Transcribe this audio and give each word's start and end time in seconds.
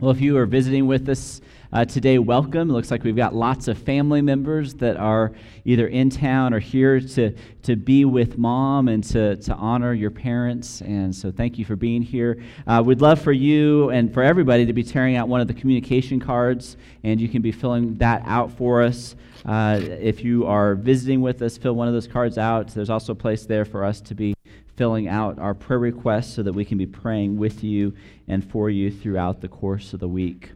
Well, 0.00 0.12
if 0.12 0.20
you 0.20 0.36
are 0.36 0.46
visiting 0.46 0.86
with 0.86 1.08
us 1.08 1.40
uh, 1.72 1.84
today, 1.84 2.20
welcome. 2.20 2.70
It 2.70 2.72
looks 2.72 2.92
like 2.92 3.02
we've 3.02 3.16
got 3.16 3.34
lots 3.34 3.66
of 3.66 3.76
family 3.78 4.22
members 4.22 4.74
that 4.74 4.96
are 4.96 5.32
either 5.64 5.88
in 5.88 6.08
town 6.08 6.54
or 6.54 6.60
here 6.60 7.00
to, 7.00 7.34
to 7.64 7.74
be 7.74 8.04
with 8.04 8.38
mom 8.38 8.86
and 8.86 9.02
to, 9.02 9.34
to 9.34 9.54
honor 9.54 9.92
your 9.92 10.12
parents. 10.12 10.82
And 10.82 11.12
so 11.12 11.32
thank 11.32 11.58
you 11.58 11.64
for 11.64 11.74
being 11.74 12.00
here. 12.00 12.40
Uh, 12.64 12.80
we'd 12.86 13.00
love 13.00 13.20
for 13.20 13.32
you 13.32 13.90
and 13.90 14.14
for 14.14 14.22
everybody 14.22 14.64
to 14.66 14.72
be 14.72 14.84
tearing 14.84 15.16
out 15.16 15.26
one 15.26 15.40
of 15.40 15.48
the 15.48 15.54
communication 15.54 16.20
cards, 16.20 16.76
and 17.02 17.20
you 17.20 17.28
can 17.28 17.42
be 17.42 17.50
filling 17.50 17.96
that 17.96 18.22
out 18.24 18.52
for 18.52 18.84
us. 18.84 19.16
Uh, 19.44 19.80
if 19.82 20.22
you 20.22 20.46
are 20.46 20.76
visiting 20.76 21.22
with 21.22 21.42
us, 21.42 21.58
fill 21.58 21.72
one 21.74 21.88
of 21.88 21.94
those 21.94 22.06
cards 22.06 22.38
out. 22.38 22.68
There's 22.68 22.90
also 22.90 23.14
a 23.14 23.16
place 23.16 23.46
there 23.46 23.64
for 23.64 23.84
us 23.84 24.00
to 24.02 24.14
be 24.14 24.34
filling 24.78 25.08
out 25.08 25.40
our 25.40 25.54
prayer 25.54 25.80
requests 25.80 26.32
so 26.32 26.42
that 26.44 26.52
we 26.52 26.64
can 26.64 26.78
be 26.78 26.86
praying 26.86 27.36
with 27.36 27.64
you 27.64 27.92
and 28.28 28.48
for 28.48 28.70
you 28.70 28.92
throughout 28.92 29.40
the 29.40 29.48
course 29.48 29.92
of 29.92 29.98
the 29.98 30.06
week. 30.06 30.52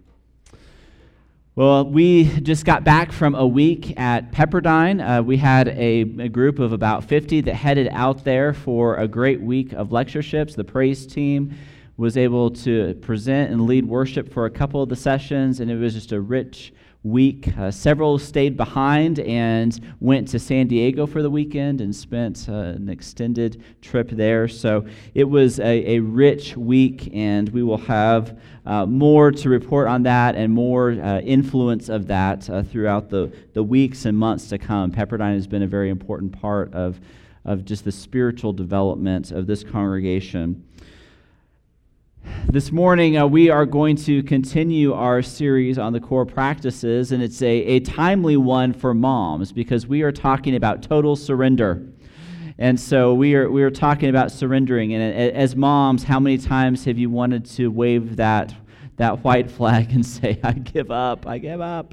Well, 1.56 1.84
we 1.84 2.24
just 2.40 2.64
got 2.64 2.84
back 2.84 3.10
from 3.12 3.34
a 3.34 3.46
week 3.46 3.98
at 3.98 4.30
Pepperdine. 4.30 5.18
Uh, 5.18 5.22
we 5.22 5.36
had 5.36 5.68
a, 5.68 6.00
a, 6.00 6.28
group 6.28 6.60
of 6.60 6.72
about 6.72 7.04
50 7.04 7.42
that 7.42 7.54
headed 7.54 7.88
out 7.90 8.24
there 8.24 8.54
for 8.54 8.96
a 8.96 9.06
great 9.06 9.40
week 9.40 9.74
of 9.74 9.92
lectureships. 9.92 10.54
The 10.54 10.64
praise 10.64 11.04
team 11.06 11.54
was 11.98 12.16
able 12.16 12.50
to 12.50 12.94
present 13.02 13.50
and 13.50 13.66
lead 13.66 13.84
worship 13.84 14.32
for 14.32 14.46
a 14.46 14.50
couple 14.50 14.82
of 14.82 14.88
the 14.88 14.96
sessions, 14.96 15.60
and 15.60 15.70
it 15.70 15.76
was 15.76 15.92
just 15.92 16.12
a 16.12 16.20
rich 16.20 16.72
week. 17.04 17.48
Uh, 17.58 17.70
several 17.70 18.18
stayed 18.18 18.56
behind 18.56 19.18
and 19.20 19.80
went 20.00 20.28
to 20.28 20.38
San 20.38 20.68
Diego 20.68 21.06
for 21.06 21.20
the 21.20 21.30
weekend 21.30 21.80
and 21.80 21.94
spent 21.94 22.46
uh, 22.48 22.52
an 22.52 22.88
extended 22.88 23.62
trip 23.80 24.10
there. 24.10 24.46
So 24.46 24.86
it 25.14 25.24
was 25.24 25.58
a, 25.58 25.96
a 25.96 25.98
rich 25.98 26.56
week, 26.56 27.10
and 27.12 27.48
we 27.48 27.62
will 27.62 27.78
have 27.78 28.38
uh, 28.64 28.86
more 28.86 29.32
to 29.32 29.48
report 29.48 29.88
on 29.88 30.04
that 30.04 30.36
and 30.36 30.52
more 30.52 30.92
uh, 30.92 31.20
influence 31.20 31.88
of 31.88 32.06
that 32.06 32.48
uh, 32.48 32.62
throughout 32.62 33.10
the, 33.10 33.32
the 33.54 33.62
weeks 33.62 34.04
and 34.04 34.16
months 34.16 34.48
to 34.50 34.58
come. 34.58 34.92
Pepperdine 34.92 35.34
has 35.34 35.48
been 35.48 35.62
a 35.62 35.66
very 35.66 35.90
important 35.90 36.32
part 36.32 36.72
of, 36.72 37.00
of 37.44 37.64
just 37.64 37.84
the 37.84 37.92
spiritual 37.92 38.52
development 38.52 39.32
of 39.32 39.48
this 39.48 39.64
congregation. 39.64 40.64
This 42.24 42.70
morning, 42.70 43.16
uh, 43.16 43.26
we 43.26 43.50
are 43.50 43.66
going 43.66 43.96
to 43.96 44.22
continue 44.22 44.92
our 44.92 45.22
series 45.22 45.78
on 45.78 45.92
the 45.92 46.00
core 46.00 46.26
practices, 46.26 47.12
and 47.12 47.22
it's 47.22 47.40
a, 47.42 47.46
a 47.46 47.80
timely 47.80 48.36
one 48.36 48.72
for 48.72 48.94
moms 48.94 49.52
because 49.52 49.86
we 49.86 50.02
are 50.02 50.12
talking 50.12 50.54
about 50.54 50.82
total 50.82 51.16
surrender. 51.16 51.86
And 52.58 52.78
so 52.78 53.14
we 53.14 53.34
are, 53.34 53.50
we 53.50 53.62
are 53.62 53.70
talking 53.70 54.08
about 54.08 54.30
surrendering. 54.30 54.92
And 54.92 55.32
as 55.34 55.56
moms, 55.56 56.04
how 56.04 56.20
many 56.20 56.38
times 56.38 56.84
have 56.84 56.98
you 56.98 57.10
wanted 57.10 57.44
to 57.46 57.68
wave 57.68 58.16
that 58.16 58.54
that 59.02 59.24
white 59.24 59.50
flag 59.50 59.90
and 59.90 60.06
say, 60.06 60.38
I 60.44 60.52
give 60.52 60.92
up, 60.92 61.26
I 61.26 61.38
give 61.38 61.60
up. 61.60 61.92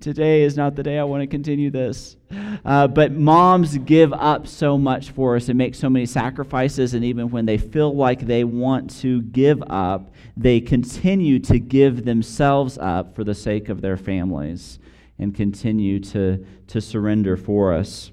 Today 0.00 0.42
is 0.42 0.56
not 0.56 0.74
the 0.74 0.82
day 0.82 0.98
I 0.98 1.04
want 1.04 1.20
to 1.20 1.28
continue 1.28 1.70
this. 1.70 2.16
Uh, 2.64 2.88
but 2.88 3.12
moms 3.12 3.78
give 3.78 4.12
up 4.12 4.48
so 4.48 4.76
much 4.76 5.10
for 5.10 5.36
us 5.36 5.48
and 5.48 5.56
make 5.56 5.76
so 5.76 5.88
many 5.88 6.04
sacrifices, 6.04 6.94
and 6.94 7.04
even 7.04 7.30
when 7.30 7.46
they 7.46 7.58
feel 7.58 7.94
like 7.94 8.26
they 8.26 8.42
want 8.42 8.90
to 9.02 9.22
give 9.22 9.62
up, 9.68 10.12
they 10.36 10.60
continue 10.60 11.38
to 11.38 11.60
give 11.60 12.04
themselves 12.04 12.76
up 12.78 13.14
for 13.14 13.22
the 13.22 13.34
sake 13.34 13.68
of 13.68 13.80
their 13.80 13.96
families 13.96 14.80
and 15.20 15.36
continue 15.36 16.00
to, 16.00 16.44
to 16.66 16.80
surrender 16.80 17.36
for 17.36 17.72
us. 17.72 18.10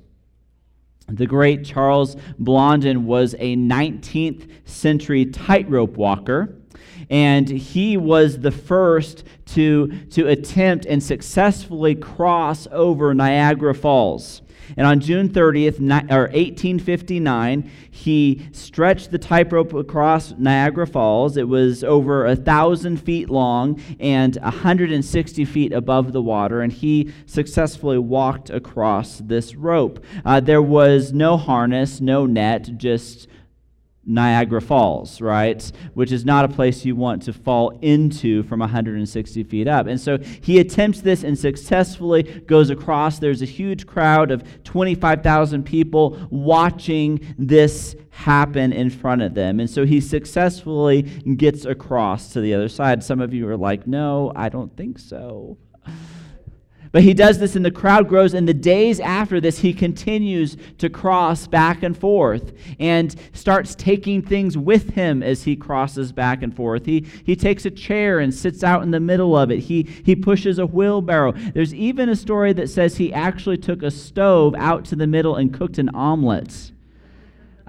The 1.08 1.26
great 1.26 1.66
Charles 1.66 2.16
Blondin 2.38 3.08
was 3.08 3.34
a 3.40 3.56
19th 3.56 4.52
century 4.66 5.26
tightrope 5.26 5.98
walker 5.98 6.59
and 7.10 7.50
he 7.50 7.98
was 7.98 8.40
the 8.40 8.52
first 8.52 9.24
to, 9.48 9.88
to 10.12 10.28
attempt 10.28 10.86
and 10.86 11.02
successfully 11.02 11.96
cross 11.96 12.68
over 12.72 13.14
Niagara 13.14 13.74
Falls. 13.74 14.42
And 14.78 14.86
on 14.86 15.00
June 15.00 15.30
30th, 15.30 15.80
or 16.12 16.24
1859, 16.24 17.72
he 17.90 18.48
stretched 18.52 19.12
the 19.12 19.18
tightrope 19.18 19.74
across 19.74 20.34
Niagara 20.38 20.88
Falls. 20.88 21.38
It 21.38 21.48
was 21.48 21.84
over 21.84 22.26
a 22.26 22.36
thousand 22.36 22.98
feet 22.98 23.30
long 23.30 23.82
and 24.00 24.36
160 24.36 25.46
feet 25.46 25.74
above 25.74 26.14
the 26.14 26.22
water, 26.22 26.62
and 26.62 26.72
he 26.72 27.12
successfully 27.26 27.98
walked 27.98 28.50
across 28.50 29.20
this 29.20 29.56
rope. 29.56 30.04
Uh, 30.24 30.40
there 30.40 30.62
was 30.62 31.14
no 31.14 31.38
harness, 31.38 32.00
no 32.00 32.26
net, 32.26 32.78
just 32.78 33.28
Niagara 34.10 34.60
Falls, 34.60 35.22
right? 35.22 35.72
Which 35.94 36.12
is 36.12 36.26
not 36.26 36.44
a 36.44 36.48
place 36.48 36.84
you 36.84 36.96
want 36.96 37.22
to 37.24 37.34
fall 37.34 37.78
into 37.82 38.42
from 38.44 38.60
160 38.60 39.44
feet 39.44 39.68
up. 39.68 39.86
And 39.86 40.02
so 40.02 40.18
he 40.42 40.60
attempts 40.60 41.02
this 41.02 41.24
and 41.24 41.38
successfully 41.38 42.24
goes 42.24 42.72
across. 42.72 43.20
There's 43.20 43.44
a 43.44 43.46
huge 43.46 43.86
crowd 43.86 44.32
of 44.32 44.44
25,000 44.64 45.64
people 45.64 46.28
watching 46.32 47.36
this 47.38 47.96
happen 48.10 48.74
in 48.74 48.90
front 48.90 49.22
of 49.22 49.36
them. 49.36 49.60
And 49.60 49.70
so 49.70 49.86
he 49.86 50.02
successfully 50.02 51.04
gets 51.04 51.66
across 51.66 52.34
to 52.34 52.42
the 52.42 52.56
other 52.56 52.68
side. 52.68 53.04
Some 53.04 53.22
of 53.22 53.34
you 53.34 53.48
are 53.48 53.58
like, 53.58 53.86
no, 53.86 54.34
I 54.36 54.50
don't 54.50 54.76
think 54.76 54.98
so. 54.98 55.58
But 56.92 57.04
he 57.04 57.14
does 57.14 57.40
this, 57.40 57.56
and 57.56 57.64
the 57.64 57.72
crowd 57.72 58.08
grows. 58.08 58.34
And 58.34 58.48
the 58.48 58.54
days 58.54 59.00
after 59.00 59.40
this, 59.40 59.60
he 59.60 59.74
continues 59.74 60.58
to 60.80 60.90
cross 60.90 61.48
back 61.48 61.84
and 61.84 61.96
forth 61.96 62.54
and 62.80 63.16
starts 63.34 63.76
taking 63.76 64.22
things 64.22 64.58
with 64.58 64.92
him 64.92 65.22
as 65.22 65.44
he 65.44 65.56
crosses 65.56 66.12
back 66.12 66.42
and 66.42 66.56
forth. 66.56 66.86
He, 66.86 67.06
he 67.24 67.36
takes 67.36 67.66
a 67.66 67.72
chair 67.72 68.20
and 68.20 68.34
sits 68.34 68.64
out 68.64 68.82
in 68.82 68.92
the 68.92 69.00
middle 69.00 69.38
of 69.38 69.52
it. 69.52 69.60
He, 69.60 69.84
he 70.04 70.16
pushes 70.16 70.58
a 70.58 70.66
wheelbarrow. 70.66 71.34
There's 71.54 71.74
even 71.76 72.10
a 72.10 72.16
story 72.16 72.54
that 72.54 72.70
says 72.70 72.98
he 72.98 73.14
actually 73.14 73.58
took 73.58 73.84
a 73.84 73.92
stove 73.92 74.56
out 74.58 74.86
to 74.86 74.96
the 74.96 75.08
middle 75.08 75.36
and 75.36 75.54
cooked 75.54 75.78
an 75.78 75.90
omelet 75.90 76.72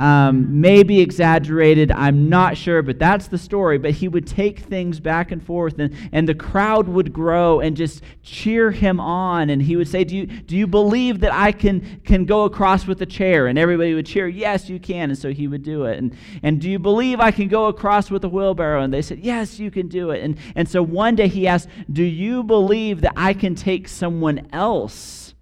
um, 0.01 0.63
maybe 0.63 0.99
exaggerated, 0.99 1.93
I'm 1.93 2.31
not 2.31 2.57
sure, 2.57 2.81
but 2.81 2.99
that's 2.99 3.29
the 3.29 3.37
story. 3.37 3.77
But 3.77 3.91
he 3.91 4.09
would 4.09 4.27
take 4.27 4.61
things 4.61 4.99
back 4.99 5.31
and 5.31 5.45
forth, 5.45 5.79
and, 5.79 5.95
and 6.11 6.27
the 6.27 6.35
crowd 6.35 6.89
would 6.89 7.13
grow 7.13 7.61
and 7.61 7.77
just 7.77 8.03
cheer 8.23 8.71
him 8.71 8.99
on. 8.99 9.51
And 9.51 9.61
he 9.61 9.77
would 9.77 9.89
say, 9.89 10.05
Do 10.05 10.17
you, 10.17 10.27
do 10.27 10.57
you 10.57 10.67
believe 10.67 11.21
that 11.21 11.35
I 11.35 11.53
can, 11.53 12.01
can 12.01 12.25
go 12.25 12.45
across 12.45 12.87
with 12.87 13.03
a 13.03 13.07
chair? 13.07 13.47
And 13.47 13.59
everybody 13.59 13.93
would 13.93 14.07
cheer, 14.07 14.27
Yes, 14.27 14.71
you 14.71 14.81
can. 14.81 15.11
And 15.11 15.19
so 15.19 15.35
he 15.35 15.47
would 15.47 15.63
do 15.63 15.85
it. 15.85 15.99
And, 15.99 16.17
and 16.43 16.63
do 16.63 16.71
you 16.71 16.79
believe 16.79 17.21
I 17.21 17.31
can 17.31 17.49
go 17.49 17.67
across 17.67 18.11
with 18.11 18.25
a 18.25 18.29
wheelbarrow? 18.29 18.83
And 18.83 18.95
they 18.95 19.03
said, 19.03 19.19
Yes, 19.19 19.59
you 19.59 19.71
can 19.71 19.87
do 19.87 20.13
it. 20.13 20.25
And, 20.25 20.39
and 20.57 20.67
so 20.67 20.83
one 20.83 21.15
day 21.15 21.29
he 21.29 21.47
asked, 21.47 21.69
Do 21.93 22.05
you 22.05 22.43
believe 22.43 23.03
that 23.03 23.13
I 23.17 23.35
can 23.35 23.55
take 23.55 23.87
someone 23.87 24.49
else 24.51 25.35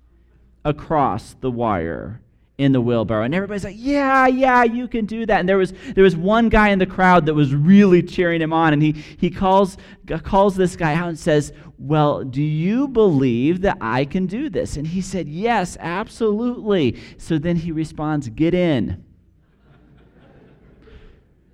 across 0.65 1.35
the 1.35 1.51
wire? 1.53 2.21
In 2.59 2.73
the 2.73 2.81
wheelbarrow. 2.81 3.23
And 3.23 3.35
everybody's 3.35 3.63
like, 3.63 3.77
yeah, 3.79 4.27
yeah, 4.27 4.65
you 4.65 4.89
can 4.89 5.07
do 5.07 5.25
that. 5.27 5.39
And 5.39 5.49
there 5.49 5.57
was, 5.57 5.73
there 5.95 6.03
was 6.03 6.17
one 6.17 6.49
guy 6.49 6.71
in 6.71 6.81
the 6.81 6.87
crowd 6.87 7.25
that 7.27 7.35
was 7.35 7.55
really 7.55 8.03
cheering 8.03 8.43
him 8.43 8.53
on. 8.53 8.73
And 8.73 8.83
he, 8.83 8.93
he 8.93 9.31
calls, 9.31 9.79
calls 10.25 10.57
this 10.57 10.75
guy 10.75 10.95
out 10.95 11.09
and 11.09 11.19
says, 11.19 11.53
well, 11.79 12.25
do 12.25 12.43
you 12.43 12.89
believe 12.89 13.61
that 13.61 13.79
I 13.81 14.05
can 14.05 14.27
do 14.27 14.51
this? 14.51 14.77
And 14.77 14.89
he 14.89 15.01
said, 15.01 15.29
yes, 15.29 15.77
absolutely. 15.79 17.01
So 17.17 17.39
then 17.39 17.55
he 17.57 17.71
responds, 17.71 18.29
get 18.29 18.55
in. 18.55 19.05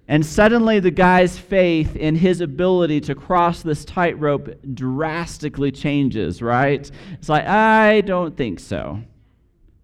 And 0.06 0.24
suddenly, 0.24 0.80
the 0.80 0.90
guy's 0.90 1.38
faith 1.38 1.96
in 1.96 2.16
his 2.16 2.42
ability 2.42 3.00
to 3.02 3.14
cross 3.14 3.62
this 3.62 3.86
tightrope 3.86 4.50
drastically 4.74 5.70
changes, 5.70 6.42
right? 6.42 6.90
It's 7.12 7.28
like, 7.30 7.46
I 7.46 8.02
don't 8.02 8.36
think 8.36 8.60
so 8.60 9.02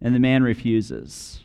and 0.00 0.14
the 0.14 0.20
man 0.20 0.42
refuses. 0.42 1.40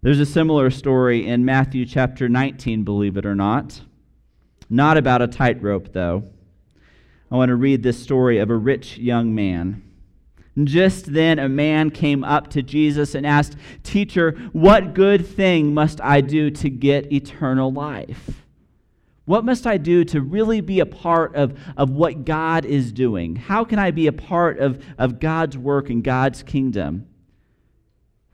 There's 0.00 0.20
a 0.20 0.26
similar 0.26 0.70
story 0.70 1.26
in 1.26 1.44
Matthew 1.44 1.84
chapter 1.84 2.28
19, 2.28 2.84
believe 2.84 3.16
it 3.16 3.26
or 3.26 3.34
not. 3.34 3.80
Not 4.70 4.96
about 4.96 5.22
a 5.22 5.26
tightrope, 5.26 5.92
though. 5.92 6.24
I 7.30 7.36
want 7.36 7.48
to 7.48 7.56
read 7.56 7.82
this 7.82 8.00
story 8.02 8.38
of 8.38 8.48
a 8.48 8.56
rich 8.56 8.96
young 8.96 9.34
man. 9.34 9.82
Just 10.64 11.12
then, 11.12 11.38
a 11.38 11.48
man 11.48 11.90
came 11.90 12.24
up 12.24 12.48
to 12.50 12.62
Jesus 12.62 13.14
and 13.14 13.26
asked, 13.26 13.56
Teacher, 13.82 14.32
what 14.52 14.94
good 14.94 15.26
thing 15.26 15.74
must 15.74 16.00
I 16.00 16.20
do 16.20 16.50
to 16.50 16.70
get 16.70 17.12
eternal 17.12 17.72
life? 17.72 18.44
What 19.28 19.44
must 19.44 19.66
I 19.66 19.76
do 19.76 20.04
to 20.04 20.22
really 20.22 20.62
be 20.62 20.80
a 20.80 20.86
part 20.86 21.36
of, 21.36 21.60
of 21.76 21.90
what 21.90 22.24
God 22.24 22.64
is 22.64 22.92
doing? 22.92 23.36
How 23.36 23.62
can 23.62 23.78
I 23.78 23.90
be 23.90 24.06
a 24.06 24.12
part 24.12 24.58
of, 24.58 24.82
of 24.96 25.20
God's 25.20 25.58
work 25.58 25.90
and 25.90 26.02
God's 26.02 26.42
kingdom? 26.42 27.06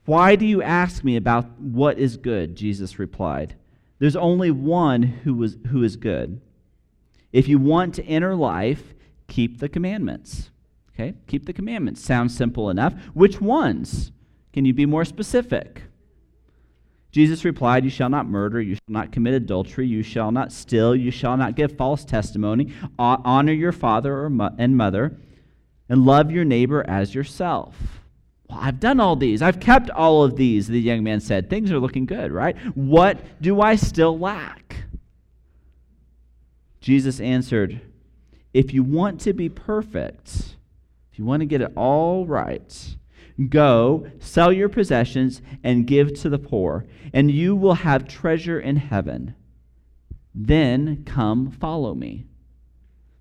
Why 0.05 0.37
do 0.37 0.45
you 0.45 0.61
ask 0.61 1.03
me 1.03 1.17
about 1.17 1.59
what 1.59 1.99
is 1.99 2.15
good? 2.15 2.55
Jesus 2.55 2.97
replied. 2.97 3.57
There's 3.99 4.15
only 4.15 4.51
one 4.51 5.03
who, 5.03 5.33
was, 5.33 5.57
who 5.67 5.83
is 5.83 5.97
good. 5.97 6.39
If 7.33 7.49
you 7.49 7.59
want 7.59 7.93
to 7.95 8.05
enter 8.05 8.33
life, 8.33 8.93
keep 9.27 9.59
the 9.59 9.67
commandments. 9.67 10.49
Okay? 10.93 11.13
Keep 11.27 11.45
the 11.45 11.51
commandments. 11.51 11.99
Sounds 11.99 12.33
simple 12.33 12.69
enough. 12.69 12.93
Which 13.13 13.41
ones? 13.41 14.13
Can 14.53 14.63
you 14.63 14.73
be 14.73 14.85
more 14.85 15.03
specific? 15.03 15.81
Jesus 17.15 17.45
replied, 17.45 17.85
You 17.85 17.89
shall 17.89 18.09
not 18.09 18.27
murder, 18.27 18.59
you 18.59 18.75
shall 18.75 18.81
not 18.89 19.13
commit 19.13 19.35
adultery, 19.35 19.87
you 19.87 20.03
shall 20.03 20.33
not 20.33 20.51
steal, 20.51 20.93
you 20.93 21.11
shall 21.11 21.37
not 21.37 21.55
give 21.55 21.77
false 21.77 22.03
testimony, 22.03 22.73
honor 22.99 23.53
your 23.53 23.71
father 23.71 24.25
and 24.25 24.75
mother, 24.75 25.17
and 25.87 26.05
love 26.05 26.29
your 26.29 26.43
neighbor 26.43 26.83
as 26.85 27.15
yourself. 27.15 28.01
Well, 28.49 28.59
I've 28.61 28.81
done 28.81 28.99
all 28.99 29.15
these. 29.15 29.41
I've 29.41 29.61
kept 29.61 29.89
all 29.91 30.25
of 30.25 30.35
these, 30.35 30.67
the 30.67 30.77
young 30.77 31.05
man 31.05 31.21
said. 31.21 31.49
Things 31.49 31.71
are 31.71 31.79
looking 31.79 32.05
good, 32.05 32.33
right? 32.33 32.57
What 32.75 33.41
do 33.41 33.61
I 33.61 33.77
still 33.77 34.19
lack? 34.19 34.83
Jesus 36.81 37.21
answered, 37.21 37.79
If 38.53 38.73
you 38.73 38.83
want 38.83 39.21
to 39.21 39.31
be 39.31 39.47
perfect, 39.47 40.57
if 41.13 41.17
you 41.17 41.23
want 41.23 41.39
to 41.39 41.45
get 41.45 41.61
it 41.61 41.71
all 41.77 42.25
right, 42.25 42.97
Go, 43.49 44.07
sell 44.19 44.53
your 44.53 44.69
possessions, 44.69 45.41
and 45.63 45.87
give 45.87 46.13
to 46.21 46.29
the 46.29 46.39
poor, 46.39 46.85
and 47.13 47.29
you 47.29 47.55
will 47.55 47.73
have 47.73 48.07
treasure 48.07 48.59
in 48.59 48.77
heaven. 48.77 49.35
Then 50.33 51.03
come 51.05 51.51
follow 51.51 51.93
me. 51.95 52.25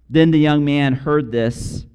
Then 0.09 0.31
the 0.31 0.39
young 0.39 0.65
man 0.65 0.95
heard 0.95 1.33
this, 1.33 1.87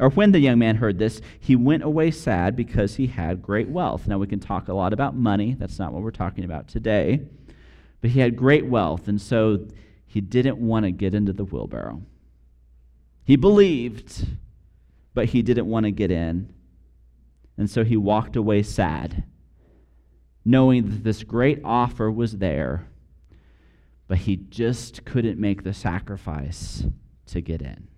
or 0.00 0.10
when 0.10 0.32
the 0.32 0.40
young 0.40 0.58
man 0.58 0.76
heard 0.76 0.98
this, 0.98 1.20
he 1.38 1.54
went 1.54 1.84
away 1.84 2.10
sad 2.10 2.56
because 2.56 2.96
he 2.96 3.06
had 3.06 3.40
great 3.40 3.68
wealth. 3.68 4.08
Now, 4.08 4.18
we 4.18 4.26
can 4.26 4.40
talk 4.40 4.66
a 4.66 4.74
lot 4.74 4.92
about 4.92 5.14
money. 5.14 5.54
That's 5.56 5.78
not 5.78 5.92
what 5.92 6.02
we're 6.02 6.10
talking 6.10 6.44
about 6.44 6.66
today. 6.66 7.20
But 8.00 8.10
he 8.10 8.20
had 8.20 8.34
great 8.36 8.66
wealth, 8.66 9.06
and 9.06 9.20
so 9.20 9.68
he 10.06 10.20
didn't 10.20 10.58
want 10.58 10.84
to 10.84 10.90
get 10.90 11.14
into 11.14 11.32
the 11.32 11.44
wheelbarrow. 11.44 12.02
He 13.24 13.36
believed, 13.36 14.26
but 15.14 15.26
he 15.26 15.42
didn't 15.42 15.68
want 15.68 15.84
to 15.84 15.92
get 15.92 16.10
in. 16.10 16.52
And 17.56 17.70
so 17.70 17.84
he 17.84 17.96
walked 17.96 18.36
away 18.36 18.62
sad, 18.62 19.24
knowing 20.44 20.90
that 20.90 21.04
this 21.04 21.22
great 21.22 21.60
offer 21.64 22.10
was 22.10 22.38
there, 22.38 22.88
but 24.08 24.18
he 24.18 24.36
just 24.36 25.04
couldn't 25.04 25.38
make 25.38 25.62
the 25.62 25.72
sacrifice 25.72 26.84
to 27.26 27.40
get 27.40 27.62
in. 27.62 27.88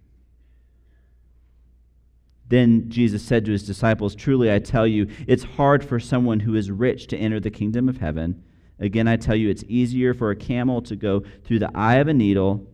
Then 2.49 2.88
Jesus 2.88 3.23
said 3.23 3.44
to 3.44 3.53
his 3.53 3.67
disciples, 3.67 4.14
Truly 4.14 4.53
I 4.53 4.61
tell 4.61 4.87
you, 4.87 5.08
it's 5.26 5.43
hard 5.43 5.85
for 5.85 5.99
someone 5.99 6.41
who 6.41 6.55
is 6.55 6.70
rich 6.70 7.09
to 7.09 7.17
enter 7.17 7.41
the 7.41 7.50
kingdom 7.50 7.88
of 7.88 7.97
heaven. 7.97 8.44
Again, 8.79 9.09
I 9.09 9.17
tell 9.17 9.35
you, 9.35 9.49
it's 9.49 9.64
easier 9.67 10.14
for 10.14 10.31
a 10.31 10.37
camel 10.37 10.82
to 10.82 10.94
go 10.94 11.25
through 11.44 11.59
the 11.61 11.76
eye 11.76 11.97
of 11.97 12.09
a 12.09 12.14
needle 12.14 12.69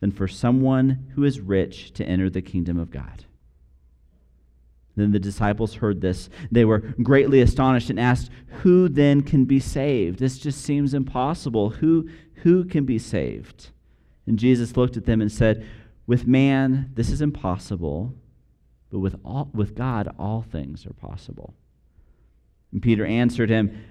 than 0.00 0.12
for 0.12 0.28
someone 0.28 1.10
who 1.14 1.24
is 1.24 1.40
rich 1.40 1.92
to 1.94 2.04
enter 2.04 2.30
the 2.30 2.42
kingdom 2.42 2.78
of 2.78 2.90
God. 2.90 3.26
Then 4.96 5.12
the 5.12 5.18
disciples 5.18 5.74
heard 5.74 6.00
this. 6.00 6.28
They 6.50 6.64
were 6.64 6.80
greatly 6.80 7.40
astonished 7.40 7.88
and 7.88 7.98
asked, 7.98 8.30
Who 8.62 8.88
then 8.88 9.22
can 9.22 9.44
be 9.46 9.58
saved? 9.58 10.18
This 10.18 10.38
just 10.38 10.60
seems 10.60 10.92
impossible. 10.92 11.70
Who, 11.70 12.08
who 12.36 12.64
can 12.64 12.84
be 12.84 12.98
saved? 12.98 13.70
And 14.26 14.38
Jesus 14.38 14.76
looked 14.76 14.96
at 14.96 15.06
them 15.06 15.20
and 15.20 15.32
said, 15.32 15.66
With 16.06 16.26
man, 16.26 16.90
this 16.94 17.10
is 17.10 17.22
impossible, 17.22 18.14
but 18.90 18.98
with, 18.98 19.16
all, 19.24 19.50
with 19.54 19.74
God, 19.74 20.14
all 20.18 20.42
things 20.42 20.84
are 20.84 20.92
possible. 20.92 21.54
And 22.70 22.82
Peter 22.82 23.06
answered 23.06 23.48
him, 23.48 23.84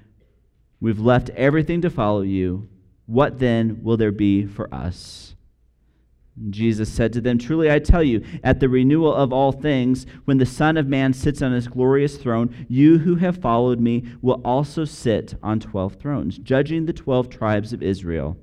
We've 0.79 0.99
left 0.99 1.29
everything 1.31 1.81
to 1.81 1.89
follow 1.89 2.21
you. 2.21 2.69
What 3.07 3.39
then 3.39 3.83
will 3.83 3.97
there 3.97 4.11
be 4.11 4.45
for 4.45 4.73
us? 4.73 5.35
Jesus 6.49 6.91
said 6.91 7.11
to 7.13 7.21
them, 7.21 7.37
Truly 7.37 7.69
I 7.69 7.79
tell 7.79 8.01
you, 8.01 8.23
at 8.43 8.59
the 8.59 8.69
renewal 8.69 9.13
of 9.13 9.33
all 9.33 9.51
things, 9.51 10.05
when 10.25 10.37
the 10.37 10.45
Son 10.45 10.77
of 10.77 10.87
Man 10.87 11.13
sits 11.13 11.41
on 11.41 11.51
his 11.51 11.67
glorious 11.67 12.17
throne, 12.17 12.65
you 12.69 12.99
who 12.99 13.15
have 13.15 13.37
followed 13.37 13.79
me 13.79 14.05
will 14.21 14.41
also 14.45 14.85
sit 14.85 15.35
on 15.43 15.59
twelve 15.59 15.95
thrones, 15.95 16.37
judging 16.37 16.85
the 16.85 16.93
twelve 16.93 17.29
tribes 17.29 17.73
of 17.73 17.83
Israel. 17.83 18.37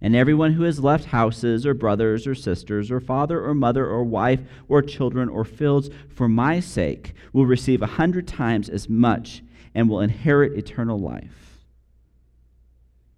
And 0.00 0.16
everyone 0.16 0.52
who 0.52 0.64
has 0.64 0.80
left 0.80 1.06
houses, 1.06 1.66
or 1.66 1.74
brothers, 1.74 2.26
or 2.26 2.34
sisters, 2.34 2.90
or 2.90 3.00
father, 3.00 3.42
or 3.42 3.54
mother, 3.54 3.86
or 3.86 4.04
wife, 4.04 4.40
or 4.68 4.82
children, 4.82 5.28
or 5.28 5.44
fields 5.44 5.90
for 6.08 6.28
my 6.28 6.60
sake 6.60 7.14
will 7.32 7.46
receive 7.46 7.82
a 7.82 7.86
hundred 7.86 8.26
times 8.26 8.68
as 8.68 8.88
much 8.88 9.42
and 9.74 9.88
will 9.88 10.00
inherit 10.00 10.56
eternal 10.56 10.98
life. 10.98 11.55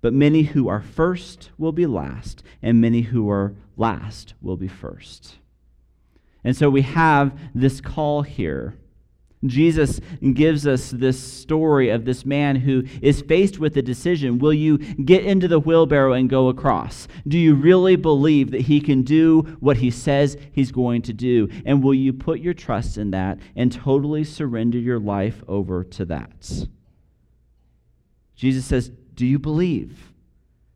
But 0.01 0.13
many 0.13 0.43
who 0.43 0.69
are 0.69 0.81
first 0.81 1.51
will 1.59 1.73
be 1.73 1.87
last, 1.87 2.43
and 2.63 2.81
many 2.81 3.03
who 3.03 3.29
are 3.31 3.55
last 3.77 4.35
will 4.41 4.57
be 4.57 4.69
first. 4.69 5.37
And 6.45 6.57
so 6.57 6.71
we 6.71 6.83
have 6.83 7.39
this 7.55 7.81
call 7.81 8.23
here. 8.23 8.77
Jesus 9.45 10.01
gives 10.35 10.67
us 10.67 10.91
this 10.91 11.21
story 11.21 11.91
of 11.91 12.05
this 12.05 12.25
man 12.25 12.57
who 12.57 12.85
is 13.01 13.23
faced 13.23 13.59
with 13.59 13.77
a 13.77 13.83
decision. 13.83 14.39
Will 14.39 14.53
you 14.53 14.79
get 14.79 15.25
into 15.25 15.47
the 15.47 15.61
wheelbarrow 15.61 16.13
and 16.13 16.29
go 16.29 16.49
across? 16.49 17.07
Do 17.27 17.39
you 17.39 17.55
really 17.55 17.95
believe 17.95 18.51
that 18.51 18.63
he 18.63 18.81
can 18.81 19.03
do 19.03 19.43
what 19.61 19.77
he 19.77 19.91
says 19.91 20.37
he's 20.53 20.73
going 20.73 21.03
to 21.03 21.13
do? 21.13 21.49
And 21.65 21.85
will 21.85 21.95
you 21.95 22.13
put 22.13 22.41
your 22.41 22.55
trust 22.55 22.99
in 22.99 23.13
that 23.13 23.39
and 23.55 23.71
totally 23.71 24.25
surrender 24.25 24.79
your 24.79 24.99
life 24.99 25.43
over 25.47 25.85
to 25.85 26.05
that? 26.07 26.67
Jesus 28.35 28.65
says, 28.65 28.91
do 29.19 29.27
you 29.27 29.41
believe? 29.41 30.13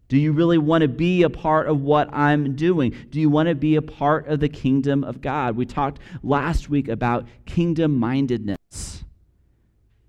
Do 0.09 0.19
you 0.19 0.33
really 0.33 0.59
want 0.59 0.83
to 0.83 0.89
be 0.89 1.23
a 1.23 1.31
part 1.31 1.69
of 1.69 1.81
what 1.81 2.13
I'm 2.13 2.57
doing? 2.57 2.93
Do 3.09 3.21
you 3.21 3.31
want 3.31 3.49
to 3.49 3.55
be 3.55 3.77
a 3.77 3.83
part 3.83 4.27
of 4.27 4.41
the 4.41 4.49
kingdom 4.49 5.05
of 5.05 5.21
God? 5.21 5.55
We 5.55 5.65
talked 5.65 6.01
last 6.25 6.69
week 6.69 6.89
about 6.89 7.29
kingdom 7.47 7.97
mindedness 7.97 9.05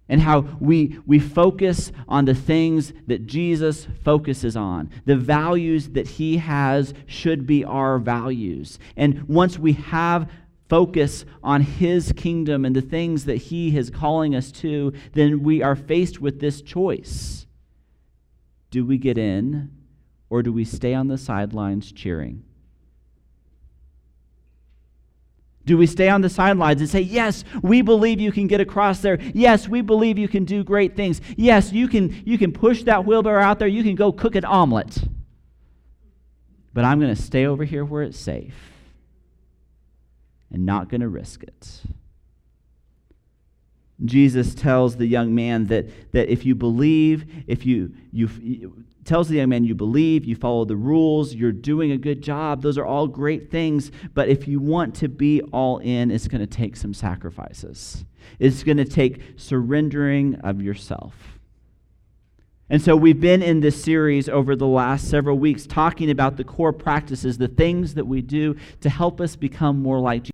and 0.09 0.19
how 0.19 0.39
we, 0.59 0.97
we 1.05 1.19
focus 1.19 1.91
on 2.07 2.25
the 2.25 2.33
things 2.33 2.91
that 3.05 3.27
Jesus 3.27 3.87
focuses 4.03 4.57
on. 4.57 4.89
The 5.05 5.15
values 5.15 5.89
that 5.89 6.07
he 6.07 6.37
has 6.37 6.95
should 7.05 7.45
be 7.45 7.63
our 7.63 7.99
values. 7.99 8.79
And 8.97 9.29
once 9.29 9.59
we 9.59 9.73
have 9.73 10.27
focus 10.69 11.23
on 11.43 11.61
his 11.61 12.11
kingdom 12.13 12.65
and 12.65 12.75
the 12.75 12.81
things 12.81 13.25
that 13.25 13.37
he 13.37 13.77
is 13.77 13.91
calling 13.91 14.33
us 14.33 14.51
to, 14.53 14.91
then 15.13 15.43
we 15.43 15.61
are 15.61 15.75
faced 15.75 16.19
with 16.19 16.39
this 16.39 16.63
choice 16.63 17.43
do 18.73 18.83
we 18.83 18.97
get 18.97 19.19
in 19.19 19.69
or 20.31 20.41
do 20.41 20.51
we 20.51 20.65
stay 20.65 20.95
on 20.95 21.07
the 21.07 21.17
sidelines 21.17 21.91
cheering? 21.91 22.43
Do 25.63 25.77
we 25.77 25.85
stay 25.85 26.09
on 26.09 26.21
the 26.21 26.29
sidelines 26.29 26.81
and 26.81 26.89
say, 26.89 27.01
Yes, 27.01 27.43
we 27.61 27.83
believe 27.83 28.19
you 28.19 28.31
can 28.31 28.47
get 28.47 28.59
across 28.61 28.99
there. 28.99 29.21
Yes, 29.31 29.69
we 29.69 29.81
believe 29.81 30.17
you 30.17 30.27
can 30.27 30.43
do 30.43 30.63
great 30.63 30.95
things. 30.95 31.21
Yes, 31.37 31.71
you 31.71 31.87
can, 31.87 32.19
you 32.25 32.39
can 32.39 32.51
push 32.51 32.81
that 32.83 33.05
wheelbarrow 33.05 33.43
out 33.43 33.59
there. 33.59 33.67
You 33.67 33.83
can 33.83 33.93
go 33.93 34.11
cook 34.11 34.33
an 34.33 34.43
omelet. 34.43 34.97
But 36.73 36.83
I'm 36.83 36.99
going 36.99 37.15
to 37.15 37.21
stay 37.21 37.45
over 37.45 37.63
here 37.63 37.85
where 37.85 38.01
it's 38.01 38.19
safe 38.19 38.55
and 40.51 40.65
not 40.65 40.89
going 40.89 41.01
to 41.01 41.09
risk 41.09 41.43
it. 41.43 41.81
Jesus 44.05 44.53
tells 44.53 44.97
the 44.97 45.05
young 45.05 45.33
man 45.33 45.65
that, 45.67 46.11
that 46.11 46.29
if 46.29 46.45
you 46.45 46.55
believe, 46.55 47.25
if 47.47 47.65
you, 47.65 47.93
you 48.11 48.85
tells 49.05 49.27
the 49.27 49.35
young 49.35 49.49
man 49.49 49.63
you 49.63 49.75
believe, 49.75 50.25
you 50.25 50.35
follow 50.35 50.65
the 50.65 50.75
rules, 50.75 51.33
you're 51.33 51.51
doing 51.51 51.91
a 51.91 51.97
good 51.97 52.21
job, 52.21 52.61
those 52.61 52.77
are 52.77 52.85
all 52.85 53.07
great 53.07 53.51
things. 53.51 53.91
But 54.13 54.29
if 54.29 54.47
you 54.47 54.59
want 54.59 54.95
to 54.95 55.07
be 55.07 55.41
all 55.51 55.79
in, 55.79 56.11
it's 56.11 56.27
going 56.27 56.41
to 56.41 56.47
take 56.47 56.75
some 56.75 56.93
sacrifices. 56.93 58.05
It's 58.39 58.63
going 58.63 58.77
to 58.77 58.85
take 58.85 59.21
surrendering 59.35 60.35
of 60.35 60.61
yourself. 60.61 61.39
And 62.69 62.81
so 62.81 62.95
we've 62.95 63.19
been 63.19 63.43
in 63.43 63.59
this 63.59 63.81
series 63.83 64.29
over 64.29 64.55
the 64.55 64.67
last 64.67 65.09
several 65.09 65.37
weeks 65.37 65.67
talking 65.67 66.09
about 66.09 66.37
the 66.37 66.43
core 66.43 66.73
practices, 66.73 67.37
the 67.37 67.47
things 67.47 67.93
that 67.95 68.05
we 68.05 68.21
do 68.21 68.55
to 68.81 68.89
help 68.89 69.21
us 69.21 69.35
become 69.35 69.81
more 69.81 69.99
like 69.99 70.23
Jesus, 70.23 70.32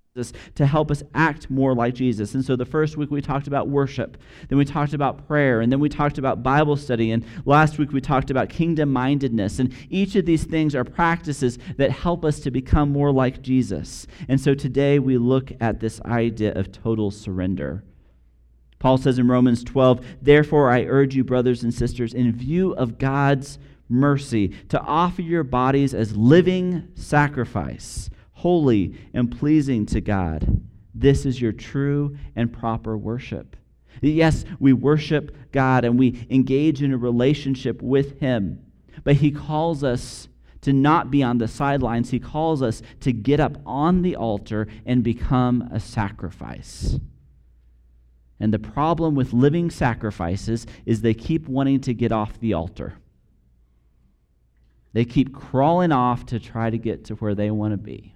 to 0.56 0.66
help 0.66 0.90
us 0.90 1.04
act 1.14 1.48
more 1.48 1.72
like 1.72 1.94
Jesus. 1.94 2.34
And 2.34 2.44
so 2.44 2.56
the 2.56 2.64
first 2.64 2.96
week 2.96 3.12
we 3.12 3.22
talked 3.22 3.46
about 3.46 3.68
worship, 3.68 4.16
then 4.48 4.58
we 4.58 4.64
talked 4.64 4.92
about 4.92 5.28
prayer, 5.28 5.60
and 5.60 5.70
then 5.70 5.78
we 5.78 5.88
talked 5.88 6.18
about 6.18 6.42
Bible 6.42 6.76
study, 6.76 7.12
and 7.12 7.24
last 7.44 7.78
week 7.78 7.92
we 7.92 8.00
talked 8.00 8.28
about 8.28 8.48
kingdom 8.48 8.92
mindedness. 8.92 9.60
And 9.60 9.72
each 9.88 10.16
of 10.16 10.26
these 10.26 10.42
things 10.42 10.74
are 10.74 10.82
practices 10.82 11.58
that 11.76 11.92
help 11.92 12.24
us 12.24 12.40
to 12.40 12.50
become 12.50 12.90
more 12.90 13.12
like 13.12 13.40
Jesus. 13.40 14.08
And 14.28 14.40
so 14.40 14.52
today 14.52 14.98
we 14.98 15.16
look 15.16 15.52
at 15.60 15.78
this 15.78 16.00
idea 16.00 16.54
of 16.54 16.72
total 16.72 17.12
surrender. 17.12 17.84
Paul 18.80 18.98
says 18.98 19.16
in 19.16 19.28
Romans 19.28 19.62
12, 19.62 20.04
Therefore 20.20 20.72
I 20.72 20.86
urge 20.86 21.14
you, 21.14 21.22
brothers 21.22 21.62
and 21.62 21.72
sisters, 21.72 22.14
in 22.14 22.32
view 22.32 22.72
of 22.72 22.98
God's 22.98 23.60
mercy, 23.88 24.48
to 24.70 24.80
offer 24.80 25.22
your 25.22 25.44
bodies 25.44 25.94
as 25.94 26.16
living 26.16 26.88
sacrifice, 26.96 28.10
holy 28.40 28.94
and 29.12 29.36
pleasing 29.38 29.84
to 29.84 30.00
God. 30.00 30.62
This 30.94 31.26
is 31.26 31.40
your 31.40 31.52
true 31.52 32.16
and 32.34 32.50
proper 32.50 32.96
worship. 32.96 33.54
Yes, 34.00 34.46
we 34.58 34.72
worship 34.72 35.36
God 35.52 35.84
and 35.84 35.98
we 35.98 36.26
engage 36.30 36.82
in 36.82 36.92
a 36.92 36.96
relationship 36.96 37.82
with 37.82 38.18
Him, 38.18 38.64
but 39.04 39.16
He 39.16 39.30
calls 39.30 39.84
us 39.84 40.28
to 40.62 40.72
not 40.72 41.10
be 41.10 41.22
on 41.22 41.36
the 41.36 41.48
sidelines. 41.48 42.10
He 42.10 42.18
calls 42.18 42.62
us 42.62 42.82
to 43.00 43.12
get 43.12 43.40
up 43.40 43.58
on 43.66 44.02
the 44.02 44.16
altar 44.16 44.68
and 44.86 45.02
become 45.02 45.68
a 45.70 45.80
sacrifice. 45.80 46.98
And 48.38 48.54
the 48.54 48.58
problem 48.58 49.14
with 49.14 49.34
living 49.34 49.70
sacrifices 49.70 50.66
is 50.86 51.02
they 51.02 51.12
keep 51.12 51.46
wanting 51.46 51.80
to 51.82 51.92
get 51.92 52.10
off 52.10 52.40
the 52.40 52.54
altar. 52.54 52.94
They 54.94 55.04
keep 55.04 55.34
crawling 55.34 55.92
off 55.92 56.24
to 56.26 56.40
try 56.40 56.70
to 56.70 56.78
get 56.78 57.04
to 57.06 57.14
where 57.16 57.34
they 57.34 57.50
want 57.50 57.74
to 57.74 57.76
be. 57.76 58.14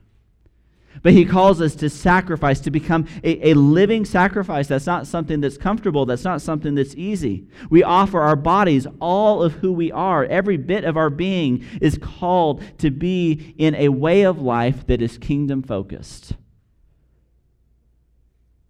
But 1.02 1.12
he 1.12 1.24
calls 1.24 1.60
us 1.60 1.74
to 1.76 1.90
sacrifice, 1.90 2.60
to 2.60 2.70
become 2.70 3.06
a, 3.22 3.50
a, 3.50 3.54
living 3.54 4.04
sacrifice. 4.04 4.68
That's 4.68 4.86
not 4.86 5.06
something 5.06 5.40
that's 5.40 5.58
comfortable. 5.58 6.06
That's 6.06 6.24
not 6.24 6.40
something 6.40 6.74
that's 6.74 6.94
easy. 6.94 7.46
We 7.68 7.82
offer 7.82 8.20
our 8.20 8.36
bodies, 8.36 8.86
all 9.00 9.42
of 9.42 9.54
who 9.54 9.72
we 9.72 9.92
are. 9.92 10.24
Every 10.24 10.56
bit 10.56 10.84
of 10.84 10.96
our 10.96 11.10
being 11.10 11.64
is 11.80 11.98
called 11.98 12.62
to 12.78 12.90
be 12.90 13.54
in 13.58 13.74
a 13.74 13.88
way 13.88 14.22
of 14.22 14.40
life 14.40 14.86
that 14.86 15.02
is 15.02 15.18
kingdom 15.18 15.62
focused. 15.62 16.34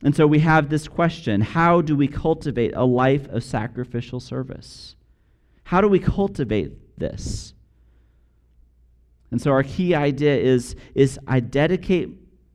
And 0.03 0.15
so 0.15 0.27
we 0.27 0.41
have 0.41 0.69
this 0.69 0.87
question 0.87 1.41
how 1.41 1.81
do 1.81 1.97
we 1.97 2.09
cultivate 2.09 2.75
a 2.75 2.85
life 2.85 3.27
of 3.29 3.43
sacrificial 3.43 4.21
service? 4.21 4.97
How 5.65 5.81
do 5.81 5.89
we 5.89 5.99
cultivate 5.99 6.99
this? 6.99 7.55
And 9.31 9.41
so 9.41 9.51
our 9.51 9.63
key 9.63 9.95
idea 9.95 10.37
is, 10.37 10.77
is 10.95 11.19
I 11.27 11.41
dedicate 11.41 12.11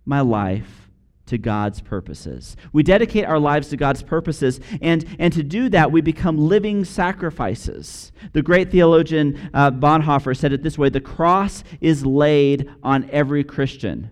my 0.05 0.21
life 0.21 0.89
to 1.29 1.38
God's 1.38 1.79
purposes. 1.79 2.57
We 2.73 2.81
dedicate 2.81 3.25
our 3.25 3.38
lives 3.38 3.69
to 3.69 3.77
God's 3.77 4.01
purposes, 4.01 4.59
and, 4.81 5.05
and 5.19 5.31
to 5.33 5.43
do 5.43 5.69
that, 5.69 5.91
we 5.91 6.01
become 6.01 6.38
living 6.38 6.83
sacrifices. 6.83 8.11
The 8.33 8.41
great 8.41 8.71
theologian 8.71 9.51
uh, 9.53 9.69
Bonhoeffer 9.69 10.35
said 10.35 10.53
it 10.53 10.63
this 10.63 10.77
way 10.77 10.89
The 10.89 11.01
cross 11.01 11.63
is 11.81 12.05
laid 12.05 12.69
on 12.81 13.07
every 13.11 13.43
Christian. 13.43 14.09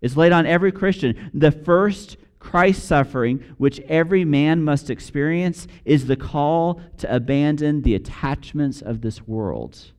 It's 0.00 0.16
laid 0.16 0.32
on 0.32 0.46
every 0.46 0.72
Christian. 0.72 1.30
The 1.32 1.52
first 1.52 2.16
Christ 2.40 2.84
suffering, 2.84 3.44
which 3.56 3.78
every 3.88 4.24
man 4.24 4.64
must 4.64 4.90
experience, 4.90 5.68
is 5.84 6.06
the 6.06 6.16
call 6.16 6.80
to 6.98 7.14
abandon 7.14 7.82
the 7.82 7.94
attachments 7.94 8.82
of 8.82 9.00
this 9.00 9.28
world. 9.28 9.92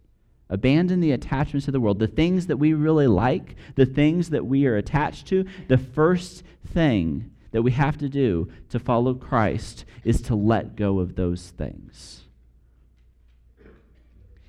Abandon 0.54 1.00
the 1.00 1.12
attachments 1.12 1.68
of 1.68 1.72
the 1.72 1.80
world, 1.80 1.98
the 1.98 2.06
things 2.06 2.46
that 2.46 2.58
we 2.58 2.74
really 2.74 3.08
like, 3.08 3.56
the 3.74 3.88
things 3.88 4.30
that 4.30 4.46
we 4.46 4.68
are 4.68 4.78
attached 4.78 5.26
to. 5.28 5.46
The 5.68 5.80
first 5.80 6.44
thing 6.68 7.32
that 7.52 7.64
we 7.64 7.72
have 7.72 7.98
to 7.98 8.08
do 8.08 8.52
to 8.70 8.78
follow 8.78 9.16
Christ 9.16 9.84
is 10.04 10.22
to 10.24 10.36
let 10.36 10.76
go 10.76 11.00
of 11.00 11.16
those 11.16 11.50
things. 11.50 12.26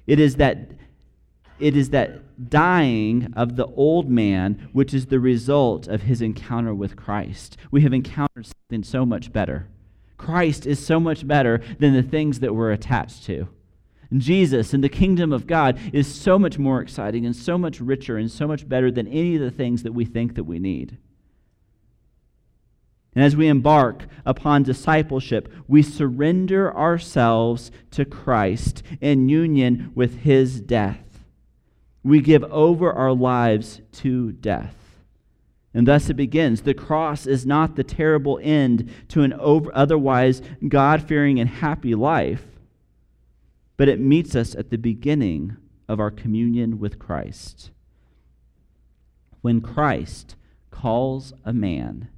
It 0.07 0.21
is 0.21 0.37
that 0.37 0.73
it 1.59 1.75
is 1.75 1.91
that 1.91 2.51
dying 2.51 3.33
of 3.35 3.57
the 3.57 3.67
old 3.69 4.11
man 4.11 4.69
which 4.73 4.93
is 4.93 5.07
the 5.07 5.21
result 5.21 5.89
of 5.89 6.03
his 6.03 6.21
encounter 6.21 6.75
with 6.75 6.97
Christ. 6.97 7.57
We 7.71 7.81
have 7.81 7.95
encountered 7.95 8.45
something 8.45 8.83
so 8.83 9.07
much 9.07 9.33
better. 9.33 9.69
Christ 10.19 10.67
is 10.67 10.85
so 10.85 11.01
much 11.01 11.27
better 11.27 11.63
than 11.79 11.95
the 11.95 12.03
things 12.03 12.41
that 12.41 12.55
we're 12.55 12.73
attached 12.73 13.25
to. 13.25 13.49
Jesus 14.21 14.73
and 14.75 14.83
the 14.83 14.89
kingdom 14.89 15.33
of 15.33 15.47
God 15.47 15.79
is 15.93 16.13
so 16.13 16.39
much 16.39 16.59
more 16.59 16.81
exciting 16.81 17.27
and 17.27 17.35
so 17.35 17.59
much 17.59 17.81
richer 17.81 18.17
and 18.17 18.31
so 18.31 18.47
much 18.47 18.69
better 18.69 18.91
than 18.91 19.09
any 19.09 19.37
of 19.37 19.43
the 19.43 19.51
things 19.51 19.83
that 19.83 19.93
we 19.93 20.05
think 20.05 20.35
that 20.35 20.45
we 20.45 20.59
need. 20.59 20.99
And 23.15 23.25
as 23.25 23.37
we 23.37 23.47
embark 23.47 24.07
upon 24.27 24.65
discipleship, 24.65 25.53
we 25.69 25.83
surrender 25.83 26.77
ourselves 26.77 27.71
to 27.93 28.05
Christ 28.05 28.83
in 29.01 29.29
union 29.29 29.93
with 29.95 30.21
his 30.23 30.61
death 30.61 31.05
we 32.05 32.21
give 32.21 32.45
over 32.45 32.93
our 32.93 33.15
lives 33.15 33.81
to 33.91 34.33
death. 34.33 34.77
And 35.73 35.89
thus 35.89 36.09
it 36.09 36.15
begins. 36.15 36.61
The 36.63 36.75
cross 36.75 37.27
is 37.27 37.47
not 37.47 37.75
the 37.75 37.83
terrible 37.83 38.39
end 38.43 38.93
to 39.09 39.23
an 39.23 39.33
over, 39.33 39.75
otherwise 39.75 40.41
God 40.69 41.03
fearing 41.03 41.41
and 41.41 41.49
happy 41.49 41.97
life, 41.97 42.45
but 43.77 43.89
it 43.89 44.01
meets 44.01 44.35
us 44.35 44.55
at 44.55 44.71
the 44.71 44.79
beginning 44.79 45.57
of 45.89 46.01
our 46.01 46.11
communion 46.11 46.79
with 46.79 46.99
Christ. 46.99 47.71
When 49.41 49.61
Christ 49.61 50.37
calls 50.71 51.33
a 51.45 51.53
man, 51.53 52.09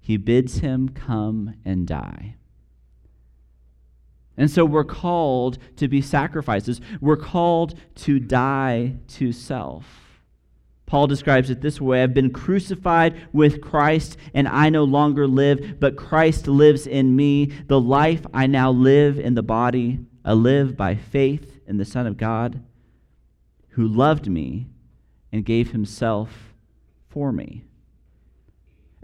he 0.00 0.16
bids 0.16 0.58
him 0.58 0.88
come 0.88 1.54
and 1.64 1.86
die. 1.86 2.36
And 4.36 4.50
so 4.50 4.64
we're 4.64 4.84
called 4.84 5.58
to 5.76 5.86
be 5.86 6.02
sacrifices. 6.02 6.80
We're 7.00 7.16
called 7.16 7.78
to 7.96 8.18
die 8.18 8.96
to 9.08 9.32
self. 9.32 10.04
Paul 10.86 11.06
describes 11.06 11.50
it 11.50 11.60
this 11.60 11.80
way 11.80 12.02
I've 12.02 12.14
been 12.14 12.32
crucified 12.32 13.28
with 13.32 13.60
Christ, 13.60 14.18
and 14.34 14.46
I 14.48 14.68
no 14.68 14.84
longer 14.84 15.26
live, 15.26 15.78
but 15.80 15.96
Christ 15.96 16.46
lives 16.46 16.86
in 16.86 17.16
me. 17.16 17.46
The 17.46 17.80
life 17.80 18.26
I 18.34 18.46
now 18.46 18.70
live 18.70 19.18
in 19.18 19.34
the 19.34 19.42
body, 19.42 20.00
I 20.24 20.32
live 20.32 20.76
by 20.76 20.94
faith 20.94 21.60
in 21.66 21.76
the 21.76 21.84
Son 21.84 22.06
of 22.06 22.16
God, 22.16 22.62
who 23.70 23.86
loved 23.86 24.28
me 24.28 24.68
and 25.32 25.44
gave 25.44 25.72
himself 25.72 26.54
for 27.08 27.32
me. 27.32 27.64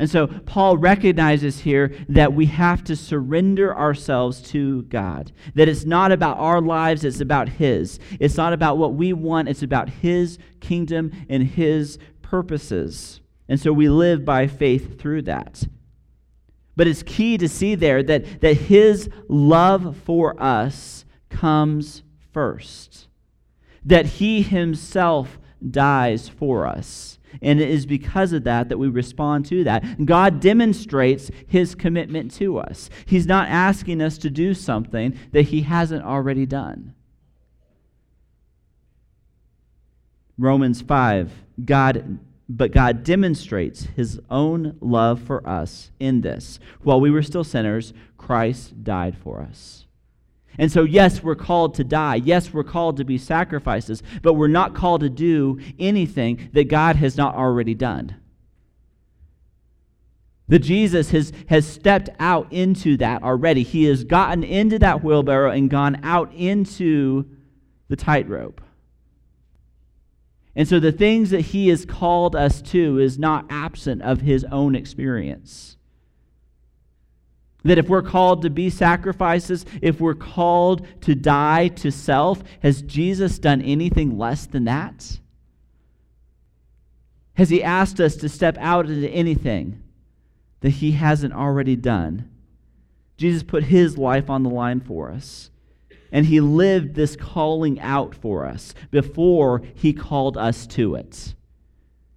And 0.01 0.09
so 0.09 0.29
Paul 0.29 0.79
recognizes 0.79 1.61
here 1.61 1.95
that 2.09 2.33
we 2.33 2.47
have 2.47 2.83
to 2.85 2.97
surrender 2.97 3.77
ourselves 3.77 4.41
to 4.45 4.81
God. 4.85 5.31
That 5.55 5.69
it's 5.69 5.85
not 5.85 6.11
about 6.11 6.39
our 6.39 6.63
lives, 6.63 7.05
it's 7.05 7.21
about 7.21 7.51
His. 7.51 7.99
It's 8.19 8.39
not 8.39 8.55
about 8.55 8.79
what 8.79 8.95
we 8.95 9.13
want, 9.13 9.51
it's 9.51 9.63
about 9.63 9.91
His 9.91 10.39
kingdom 10.61 11.13
and 11.29 11.43
His 11.43 11.99
purposes. 12.23 13.21
And 13.47 13.61
so 13.61 13.75
we 13.75 13.91
live 13.91 14.25
by 14.25 14.47
faith 14.47 14.99
through 14.99 15.23
that. 15.23 15.65
But 16.77 16.87
it's 16.87 17.03
key 17.03 17.37
to 17.37 17.47
see 17.47 17.75
there 17.75 18.03
that, 18.03 18.41
that 18.41 18.57
His 18.57 19.11
love 19.29 19.99
for 20.07 20.43
us 20.43 21.05
comes 21.31 22.03
first, 22.33 23.09
that 23.85 24.07
He 24.07 24.43
Himself 24.43 25.39
dies 25.69 26.29
for 26.29 26.67
us. 26.67 27.19
And 27.43 27.61
it 27.61 27.71
is 27.71 27.87
because 27.87 28.33
of 28.33 28.45
that 28.45 28.69
that 28.69 28.79
we 28.79 28.89
respond 28.89 29.47
to 29.47 29.65
that. 29.65 30.05
God 30.05 30.41
demonstrates 30.41 31.31
his 31.47 31.75
commitment 31.75 32.33
to 32.35 32.59
us. 32.59 32.91
He's 33.07 33.27
not 33.27 33.49
asking 33.49 34.03
us 34.03 34.19
to 34.19 34.31
do 34.31 34.53
something 34.53 35.17
that 35.33 35.43
he 35.43 35.63
hasn't 35.63 36.05
already 36.05 36.47
done. 36.47 36.95
Romans 40.37 40.81
5, 40.83 41.31
God 41.65 42.19
but 42.53 42.73
God 42.73 43.05
demonstrates 43.05 43.85
his 43.85 44.19
own 44.29 44.77
love 44.81 45.23
for 45.23 45.49
us 45.49 45.93
in 46.01 46.23
this. 46.23 46.59
While 46.83 47.01
we 47.01 47.09
were 47.09 47.23
still 47.23 47.45
sinners, 47.45 47.93
Christ 48.19 48.83
died 48.83 49.17
for 49.17 49.41
us. 49.41 49.87
And 50.61 50.71
so, 50.71 50.83
yes, 50.83 51.23
we're 51.23 51.37
called 51.37 51.73
to 51.77 51.85
die. 51.85 52.17
Yes, 52.17 52.53
we're 52.53 52.65
called 52.65 52.99
to 52.99 53.05
be 53.05 53.17
sacrifices, 53.17 54.03
but 54.21 54.35
we're 54.35 54.47
not 54.47 54.75
called 54.75 55.01
to 55.01 55.09
do 55.09 55.59
anything 55.79 56.51
that 56.53 56.69
God 56.69 56.97
has 56.97 57.17
not 57.17 57.35
already 57.35 57.73
done. 57.73 58.17
The 60.49 60.59
Jesus 60.59 61.13
has, 61.13 61.33
has 61.49 61.67
stepped 61.67 62.11
out 62.19 62.53
into 62.53 62.99
that 62.99 63.23
already. 63.23 63.63
He 63.63 63.85
has 63.85 64.05
gotten 64.05 64.45
into 64.45 64.79
that 64.81 65.03
wheelbarrow 65.03 65.51
and 65.51 65.71
gone 65.71 65.99
out 66.03 66.31
into 66.35 67.25
the 67.89 67.97
tightrope. 67.97 68.61
And 70.55 70.69
so 70.69 70.79
the 70.79 70.93
things 70.93 71.31
that 71.31 71.41
he 71.41 71.69
has 71.69 71.87
called 71.87 72.37
us 72.37 72.61
to 72.63 72.99
is 72.99 73.19
not 73.19 73.47
absent 73.49 74.03
of 74.03 74.21
his 74.21 74.45
own 74.53 74.75
experience. 74.75 75.79
That 77.65 77.79
if 77.79 77.89
we're 77.89 78.03
called 78.03 78.43
to 78.43 78.51
be 78.51 78.71
sacrifices, 78.71 79.67
if 79.83 80.01
we're 80.01 80.15
called 80.15 80.87
to 81.03 81.15
die 81.15 81.69
to 81.69 81.91
self, 81.91 82.43
has 82.63 82.83
Jesus 82.83 83.39
done 83.39 83.61
anything 83.61 84.17
less 84.17 84.47
than 84.47 84.65
that? 84.65 85.19
Has 87.35 87.51
he 87.51 87.63
asked 87.63 88.01
us 88.01 88.17
to 88.17 88.29
step 88.29 88.57
out 88.59 88.89
into 88.89 89.09
anything 89.09 89.83
that 90.61 90.71
he 90.71 90.93
hasn't 90.93 91.35
already 91.35 91.77
done? 91.77 92.31
Jesus 93.17 93.43
put 93.43 93.65
his 93.65 93.99
life 93.99 94.31
on 94.31 94.43
the 94.43 94.51
line 94.51 94.81
for 94.81 95.11
us. 95.11 95.51
And 96.13 96.27
he 96.27 96.41
lived 96.41 96.95
this 96.95 97.15
calling 97.15 97.79
out 97.81 98.15
for 98.15 98.47
us 98.47 98.75
before 98.91 99.63
he 99.75 99.93
called 99.93 100.37
us 100.37 100.67
to 100.69 100.95
it 100.95 101.35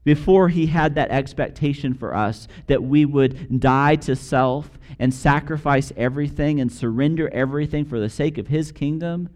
before 0.03 0.49
he 0.49 0.67
had 0.67 0.95
that 0.95 1.11
expectation 1.11 1.93
for 1.93 2.15
us 2.15 2.47
that 2.67 2.83
we 2.83 3.05
would 3.05 3.59
die 3.59 3.95
to 3.95 4.15
self 4.15 4.77
and 4.99 5.13
sacrifice 5.13 5.91
everything 5.95 6.59
and 6.59 6.71
surrender 6.71 7.29
everything 7.33 7.85
for 7.85 7.99
the 7.99 8.09
sake 8.09 8.37
of 8.37 8.47
his 8.47 8.71
kingdom, 8.71 9.29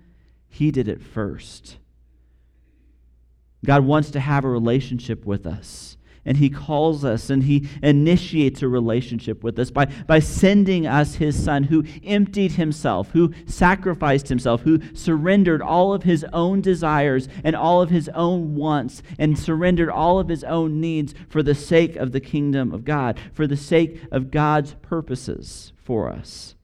he 0.47 0.71
did 0.71 0.87
it 0.87 1.01
first. 1.01 1.77
God 3.65 3.85
wants 3.85 4.11
to 4.11 4.19
have 4.19 4.45
a 4.45 4.49
relationship 4.49 5.25
with 5.25 5.45
us. 5.45 5.96
And 6.27 6.37
he 6.37 6.49
calls 6.49 7.03
us 7.03 7.29
and 7.31 7.43
he 7.43 7.67
initiates 7.81 8.61
a 8.61 8.67
relationship 8.67 9.43
with 9.43 9.57
us 9.57 9.71
by, 9.71 9.85
by 10.05 10.19
sending 10.19 10.85
us 10.85 11.15
his 11.15 11.41
son 11.41 11.63
who 11.63 11.83
emptied 12.03 12.51
himself, 12.51 13.09
who 13.11 13.33
sacrificed 13.47 14.27
himself, 14.27 14.61
who 14.61 14.79
surrendered 14.93 15.61
all 15.61 15.93
of 15.93 16.03
his 16.03 16.25
own 16.33 16.61
desires 16.61 17.29
and 17.43 17.55
all 17.55 17.81
of 17.81 17.89
his 17.89 18.09
own 18.09 18.55
wants 18.55 19.01
and 19.17 19.39
surrendered 19.39 19.89
all 19.89 20.19
of 20.19 20.27
his 20.27 20.43
own 20.43 20.79
needs 20.79 21.15
for 21.29 21.41
the 21.41 21.55
sake 21.55 21.95
of 21.95 22.11
the 22.11 22.19
kingdom 22.19 22.73
of 22.73 22.85
God, 22.85 23.19
for 23.33 23.47
the 23.47 23.57
sake 23.57 24.01
of 24.11 24.29
God's 24.29 24.73
purposes 24.75 25.71
for 25.77 26.09
us. 26.09 26.55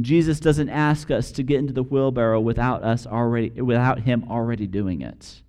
Jesus 0.00 0.40
doesn't 0.40 0.68
ask 0.68 1.10
us 1.10 1.32
to 1.32 1.42
get 1.42 1.58
into 1.58 1.72
the 1.72 1.82
wheelbarrow 1.82 2.40
without 2.40 2.82
us 2.82 3.06
already 3.06 3.50
without 3.60 4.00
him 4.00 4.24
already 4.28 4.66
doing 4.66 5.00
it. 5.00 5.42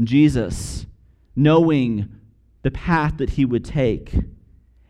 Jesus, 0.00 0.86
knowing 1.34 2.08
the 2.62 2.70
path 2.70 3.18
that 3.18 3.30
he 3.30 3.44
would 3.44 3.64
take, 3.64 4.14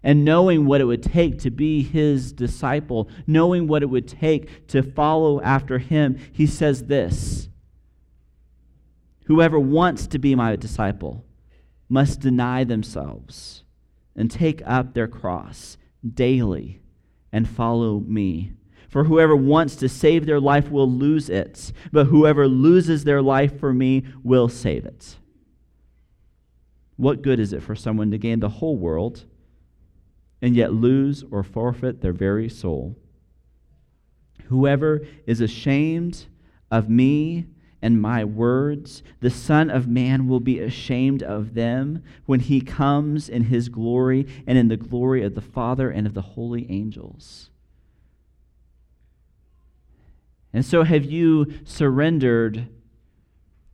and 0.02 0.24
knowing 0.24 0.66
what 0.66 0.80
it 0.80 0.84
would 0.84 1.02
take 1.02 1.38
to 1.40 1.50
be 1.50 1.82
his 1.82 2.32
disciple, 2.32 3.08
knowing 3.26 3.66
what 3.66 3.82
it 3.82 3.86
would 3.86 4.08
take 4.08 4.66
to 4.68 4.82
follow 4.82 5.40
after 5.42 5.78
him, 5.78 6.18
he 6.32 6.46
says 6.46 6.84
this 6.84 7.48
Whoever 9.26 9.58
wants 9.58 10.06
to 10.08 10.18
be 10.18 10.34
my 10.34 10.56
disciple 10.56 11.24
must 11.88 12.20
deny 12.20 12.64
themselves 12.64 13.64
and 14.16 14.30
take 14.30 14.62
up 14.66 14.94
their 14.94 15.08
cross 15.08 15.76
daily 16.14 16.80
and 17.32 17.48
follow 17.48 18.00
me. 18.00 18.52
For 18.92 19.04
whoever 19.04 19.34
wants 19.34 19.74
to 19.76 19.88
save 19.88 20.26
their 20.26 20.38
life 20.38 20.70
will 20.70 20.88
lose 20.88 21.30
it, 21.30 21.72
but 21.92 22.08
whoever 22.08 22.46
loses 22.46 23.04
their 23.04 23.22
life 23.22 23.58
for 23.58 23.72
me 23.72 24.04
will 24.22 24.50
save 24.50 24.84
it. 24.84 25.16
What 26.96 27.22
good 27.22 27.40
is 27.40 27.54
it 27.54 27.62
for 27.62 27.74
someone 27.74 28.10
to 28.10 28.18
gain 28.18 28.40
the 28.40 28.50
whole 28.50 28.76
world 28.76 29.24
and 30.42 30.54
yet 30.54 30.74
lose 30.74 31.24
or 31.30 31.42
forfeit 31.42 32.02
their 32.02 32.12
very 32.12 32.50
soul? 32.50 32.98
Whoever 34.48 35.00
is 35.26 35.40
ashamed 35.40 36.26
of 36.70 36.90
me 36.90 37.46
and 37.80 37.98
my 37.98 38.26
words, 38.26 39.02
the 39.20 39.30
Son 39.30 39.70
of 39.70 39.88
Man 39.88 40.28
will 40.28 40.38
be 40.38 40.60
ashamed 40.60 41.22
of 41.22 41.54
them 41.54 42.04
when 42.26 42.40
he 42.40 42.60
comes 42.60 43.30
in 43.30 43.44
his 43.44 43.70
glory 43.70 44.26
and 44.46 44.58
in 44.58 44.68
the 44.68 44.76
glory 44.76 45.22
of 45.24 45.34
the 45.34 45.40
Father 45.40 45.88
and 45.88 46.06
of 46.06 46.12
the 46.12 46.20
holy 46.20 46.70
angels. 46.70 47.48
And 50.52 50.64
so, 50.64 50.82
have 50.82 51.04
you 51.04 51.52
surrendered 51.64 52.68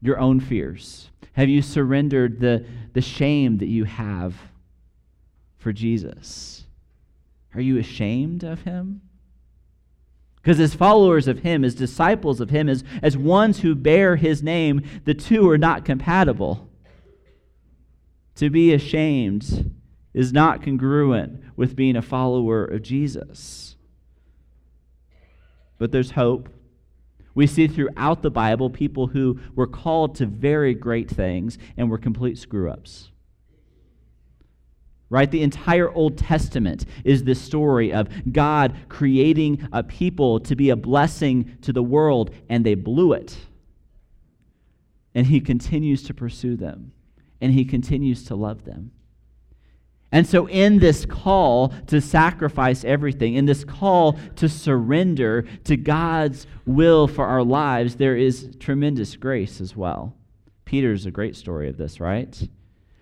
your 0.00 0.18
own 0.18 0.40
fears? 0.40 1.11
Have 1.32 1.49
you 1.49 1.62
surrendered 1.62 2.40
the, 2.40 2.64
the 2.92 3.00
shame 3.00 3.58
that 3.58 3.66
you 3.66 3.85
have 3.85 4.35
for 5.56 5.73
Jesus? 5.73 6.64
Are 7.54 7.61
you 7.61 7.78
ashamed 7.78 8.44
of 8.44 8.62
him? 8.62 9.00
Because 10.37 10.61
as 10.61 10.75
followers 10.75 11.26
of 11.26 11.40
him, 11.40 11.64
as 11.64 11.75
disciples 11.75 12.40
of 12.40 12.50
him, 12.50 12.68
as, 12.68 12.85
as 13.02 13.16
ones 13.16 13.61
who 13.61 13.75
bear 13.75 14.16
his 14.16 14.42
name, 14.42 14.82
the 15.04 15.14
two 15.14 15.49
are 15.50 15.58
not 15.58 15.85
compatible. 15.85 16.68
To 18.37 18.49
be 18.49 18.73
ashamed 18.73 19.75
is 20.14 20.32
not 20.32 20.62
congruent 20.62 21.42
with 21.56 21.76
being 21.76 21.97
a 21.97 22.02
follower 22.02 22.64
of 22.64 22.82
Jesus. 22.82 23.76
But 25.76 25.92
there's 25.92 26.12
hope 26.12 26.49
we 27.38 27.47
see 27.47 27.68
throughout 27.68 28.21
the 28.23 28.33
Bible 28.33 28.68
people 28.68 29.07
who 29.07 29.38
were 29.54 29.68
called 29.68 30.16
to 30.16 30.26
very 30.26 30.75
great 30.75 31.09
things 31.09 31.57
and 31.76 31.88
were 31.88 31.97
complete 31.97 32.37
screw 32.37 32.68
ups. 32.68 33.12
Right? 35.09 35.30
The 35.30 35.45
entire 35.45 35.88
Old 35.88 36.18
Testament 36.18 36.85
is 37.04 37.23
the 37.23 37.37
story 37.37 37.92
of 37.92 38.09
God 38.33 38.75
creating 38.88 39.68
a 39.73 39.85
people 39.85 40.40
to 40.40 40.57
be 40.57 40.71
a 40.71 40.75
blessing 40.75 41.57
to 41.62 41.73
the 41.73 41.80
world, 41.80 42.33
and 42.49 42.66
they 42.66 42.75
blew 42.75 43.12
it. 43.12 43.37
And 45.14 45.28
He 45.28 45.40
continues 45.40 46.02
to 46.02 46.14
pursue 46.14 46.57
them, 46.57 46.90
and 47.40 47.52
He 47.52 47.64
continues 47.64 48.25
to 48.25 48.35
love 48.35 48.64
them. 48.64 48.90
And 50.11 50.27
so, 50.27 50.49
in 50.49 50.79
this 50.79 51.05
call 51.05 51.69
to 51.88 52.00
sacrifice 52.00 52.83
everything, 52.85 53.35
in 53.35 53.45
this 53.45 53.65
call 53.65 54.19
to 54.37 54.49
surrender 54.49 55.43
to 55.65 55.77
God's 55.77 56.47
will 56.65 57.07
for 57.07 57.27
our 57.27 57.43
lives, 57.43 57.97
there 57.97 58.17
is 58.17 58.49
tremendous 58.59 59.17
grace 59.17 59.61
as 59.61 59.77
well. 59.77 60.15
Peter's 60.65 61.05
a 61.05 61.11
great 61.11 61.37
story 61.37 61.69
of 61.69 61.77
this, 61.77 62.00
right? 62.00 62.49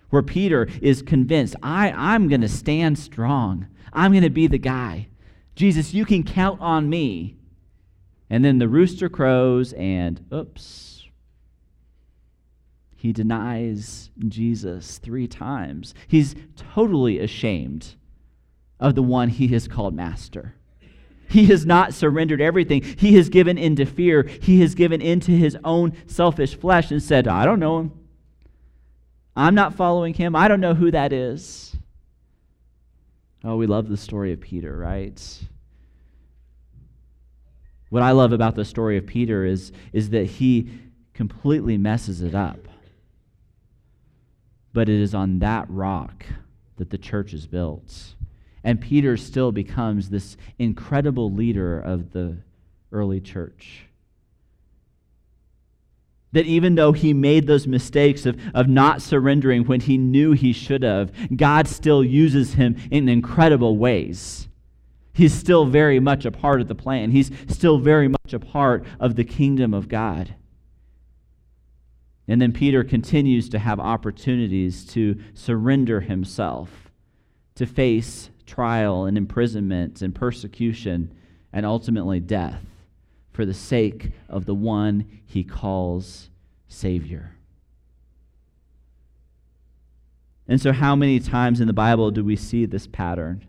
Where 0.09 0.21
Peter 0.21 0.67
is 0.81 1.01
convinced, 1.01 1.55
I, 1.63 1.91
I'm 1.91 2.27
going 2.27 2.41
to 2.41 2.49
stand 2.49 2.99
strong. 2.99 3.67
I'm 3.93 4.11
going 4.11 4.23
to 4.23 4.29
be 4.29 4.47
the 4.47 4.57
guy. 4.57 5.07
Jesus, 5.55 5.93
you 5.93 6.05
can 6.05 6.23
count 6.23 6.61
on 6.61 6.89
me. 6.89 7.35
And 8.29 8.43
then 8.43 8.57
the 8.57 8.67
rooster 8.67 9.09
crows, 9.09 9.73
and 9.73 10.25
oops, 10.33 10.96
he 12.97 13.13
denies 13.13 14.09
Jesus 14.27 14.97
three 14.97 15.27
times. 15.27 15.93
He's 16.07 16.35
totally 16.55 17.19
ashamed 17.19 17.93
of 18.79 18.95
the 18.95 19.03
one 19.03 19.29
he 19.29 19.47
has 19.49 19.67
called 19.67 19.93
master. 19.93 20.55
He 21.29 21.45
has 21.45 21.63
not 21.63 21.93
surrendered 21.93 22.41
everything. 22.41 22.81
He 22.81 23.15
has 23.15 23.29
given 23.29 23.55
into 23.55 23.85
fear. 23.85 24.23
He 24.23 24.61
has 24.61 24.73
given 24.73 24.99
into 24.99 25.31
his 25.31 25.55
own 25.63 25.93
selfish 26.07 26.55
flesh 26.55 26.89
and 26.89 27.01
said, 27.01 27.27
I 27.27 27.45
don't 27.45 27.59
know 27.59 27.79
him. 27.79 27.91
I'm 29.35 29.53
not 29.53 29.75
following 29.75 30.15
him. 30.15 30.35
I 30.35 30.47
don't 30.47 30.61
know 30.61 30.73
who 30.73 30.89
that 30.89 31.13
is. 31.13 31.75
Oh, 33.43 33.57
we 33.57 33.67
love 33.67 33.89
the 33.89 33.97
story 33.97 34.33
of 34.33 34.41
Peter, 34.41 34.75
right? 34.75 35.21
What 37.89 38.01
I 38.01 38.11
love 38.11 38.33
about 38.33 38.55
the 38.55 38.65
story 38.65 38.97
of 38.97 39.05
Peter 39.05 39.45
is, 39.45 39.71
is 39.93 40.09
that 40.09 40.25
he 40.25 40.71
completely 41.13 41.77
messes 41.77 42.23
it 42.23 42.33
up 42.33 42.66
but 44.77 44.89
it 44.89 45.01
is 45.01 45.15
on 45.15 45.39
that 45.39 45.65
rock 45.71 46.23
that 46.75 46.91
the 46.91 46.99
church 46.99 47.33
is 47.33 47.47
built. 47.47 48.13
And 48.63 48.79
Peter 48.79 49.17
still 49.17 49.51
becomes 49.51 50.11
this 50.11 50.37
incredible 50.59 51.33
leader 51.33 51.79
of 51.79 52.11
the 52.11 52.37
early 52.91 53.19
church. 53.19 53.87
That 56.31 56.45
even 56.45 56.75
though 56.75 56.91
he 56.91 57.11
made 57.11 57.47
those 57.47 57.65
mistakes 57.65 58.27
of, 58.27 58.39
of 58.53 58.67
not 58.67 59.01
surrendering 59.01 59.65
when 59.65 59.79
he 59.79 59.97
knew 59.97 60.33
he 60.33 60.53
should 60.53 60.83
have, 60.83 61.11
God 61.35 61.67
still 61.67 62.03
uses 62.03 62.53
him 62.53 62.75
in 62.91 63.09
incredible 63.09 63.77
ways. 63.77 64.47
He's 65.11 65.33
still 65.33 65.65
very 65.65 65.99
much 65.99 66.23
a 66.23 66.31
part 66.31 66.61
of 66.61 66.67
the 66.67 66.75
plan, 66.75 67.09
he's 67.09 67.31
still 67.47 67.79
very 67.79 68.09
much 68.09 68.31
a 68.31 68.39
part 68.39 68.85
of 68.99 69.15
the 69.15 69.23
kingdom 69.23 69.73
of 69.73 69.89
God. 69.89 70.35
And 72.27 72.41
then 72.41 72.51
Peter 72.51 72.83
continues 72.83 73.47
to 73.49 73.59
have 73.59 73.79
opportunities 73.79 74.85
to 74.87 75.17
surrender 75.33 76.01
himself, 76.01 76.91
to 77.55 77.65
face 77.65 78.29
trial 78.45 79.05
and 79.05 79.17
imprisonment 79.17 80.01
and 80.01 80.13
persecution 80.13 81.13
and 81.53 81.65
ultimately 81.65 82.19
death 82.19 82.63
for 83.31 83.45
the 83.45 83.53
sake 83.53 84.11
of 84.27 84.45
the 84.45 84.55
one 84.55 85.05
he 85.25 85.43
calls 85.43 86.29
Savior. 86.67 87.31
And 90.47 90.61
so, 90.61 90.71
how 90.71 90.95
many 90.95 91.19
times 91.19 91.59
in 91.59 91.67
the 91.67 91.73
Bible 91.73 92.09
do 92.09 92.23
we 92.23 92.35
see 92.35 92.65
this 92.65 92.87
pattern? 92.87 93.45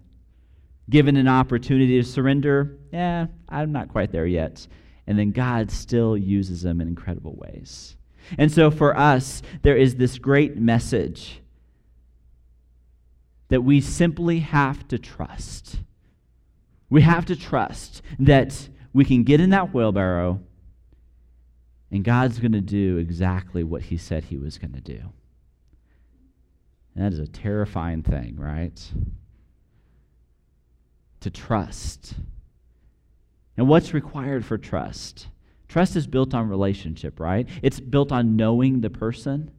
Given 0.91 1.17
an 1.17 1.29
opportunity 1.29 2.01
to 2.01 2.07
surrender, 2.07 2.77
yeah, 2.93 3.27
I'm 3.49 3.73
not 3.73 3.89
quite 3.89 4.11
there 4.11 4.27
yet. 4.27 4.67
And 5.07 5.19
then 5.19 5.31
God 5.31 5.71
still 5.71 6.17
uses 6.17 6.63
them 6.63 6.81
in 6.81 6.89
incredible 6.89 7.37
ways. 7.37 7.97
And 8.37 8.53
so 8.53 8.71
for 8.71 8.97
us, 8.97 9.43
there 9.63 9.77
is 9.77 9.97
this 9.97 10.19
great 10.19 10.57
message 10.57 11.41
that 13.49 13.63
we 13.63 13.81
simply 13.81 14.41
have 14.41 14.87
to 14.89 14.99
trust. 14.99 15.81
We 16.91 17.03
have 17.03 17.25
to 17.27 17.37
trust 17.37 18.03
that 18.19 18.69
we 18.93 19.05
can 19.05 19.23
get 19.23 19.41
in 19.41 19.51
that 19.51 19.73
wheelbarrow 19.73 20.41
and 21.91 22.05
God's 22.05 22.39
going 22.39 22.53
to 22.53 22.61
do 22.61 22.99
exactly 22.99 23.65
what 23.65 23.83
He 23.83 23.97
said 23.97 24.25
He 24.25 24.37
was 24.37 24.59
going 24.59 24.73
to 24.73 24.81
do. 24.81 25.01
And 26.95 27.05
that 27.05 27.13
is 27.13 27.19
a 27.19 27.27
terrifying 27.27 28.03
thing, 28.03 28.37
right? 28.37 28.79
To 31.21 31.31
trust. 31.31 32.15
And 33.57 33.69
what's 33.69 33.95
required 33.95 34.45
for 34.45 34.59
trust? 34.59 35.29
Trust 35.69 35.97
is 35.97 36.07
built 36.07 36.35
on 36.35 36.49
relationship, 36.49 37.21
right? 37.21 37.47
It's 37.63 37.79
built 37.79 38.11
on 38.11 38.37
knowing 38.37 38.81
the 38.81 38.91
person, 38.91 39.51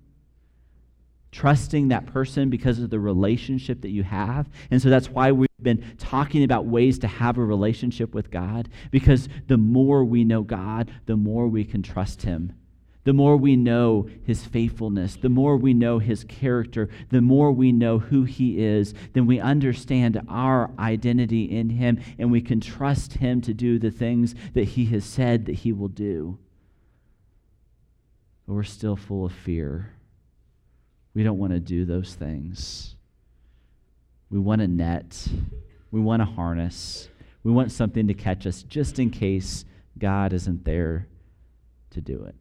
trusting 1.32 1.90
that 1.90 2.08
person 2.08 2.50
because 2.50 2.80
of 2.80 2.90
the 2.90 3.00
relationship 3.00 3.82
that 3.82 3.90
you 3.90 4.04
have. 4.04 4.50
And 4.72 4.82
so 4.82 4.90
that's 4.90 5.10
why 5.10 5.32
we've 5.32 5.48
been 5.62 5.96
talking 6.00 6.44
about 6.44 6.66
ways 6.66 6.98
to 7.00 7.08
have 7.08 7.38
a 7.38 7.46
relationship 7.46 8.16
with 8.16 8.32
God, 8.32 8.70
because 8.90 9.30
the 9.48 9.58
more 9.58 10.04
we 10.04 10.24
know 10.24 10.42
God, 10.42 10.92
the 11.06 11.16
more 11.16 11.48
we 11.48 11.64
can 11.64 11.84
trust 11.84 12.24
Him. 12.24 12.54
The 13.06 13.14
more 13.14 13.38
we 13.38 13.56
know 13.56 14.10
his 14.24 14.44
faithfulness, 14.44 15.16
the 15.16 15.30
more 15.30 15.56
we 15.56 15.74
know 15.74 16.00
his 16.00 16.24
character, 16.26 16.90
the 17.10 17.22
more 17.22 17.52
we 17.52 17.72
know 17.72 18.00
who 18.00 18.24
he 18.24 18.62
is, 18.62 18.94
then 19.14 19.26
we 19.26 19.40
understand 19.40 20.22
our 20.28 20.70
identity 20.78 21.44
in 21.44 21.70
him 21.70 22.00
and 22.18 22.30
we 22.32 22.42
can 22.42 22.60
trust 22.60 23.14
him 23.14 23.42
to 23.42 23.54
do 23.54 23.80
the 23.80 23.92
things 23.92 24.36
that 24.54 24.66
he 24.70 24.86
has 24.88 25.06
said 25.06 25.46
that 25.46 25.56
he 25.56 25.72
will 25.72 25.88
do. 25.88 26.38
But 28.46 28.56
we're 28.56 28.64
still 28.64 28.98
full 28.98 29.26
of 29.26 29.32
fear. 29.32 29.94
We 31.14 31.24
don't 31.24 31.38
want 31.38 31.54
to 31.54 31.60
do 31.60 31.86
those 31.86 32.14
things. 32.14 32.96
We 34.30 34.40
want 34.40 34.62
a 34.62 34.68
net, 34.68 35.28
we 35.90 36.02
want 36.02 36.22
a 36.22 36.26
harness, 36.26 37.10
we 37.44 37.52
want 37.52 37.72
something 37.72 38.08
to 38.08 38.14
catch 38.14 38.46
us 38.46 38.62
just 38.62 39.00
in 39.00 39.10
case 39.10 39.66
God 39.98 40.34
isn't 40.34 40.66
there 40.66 41.08
to 41.92 42.02
do 42.02 42.26
it. 42.26 42.36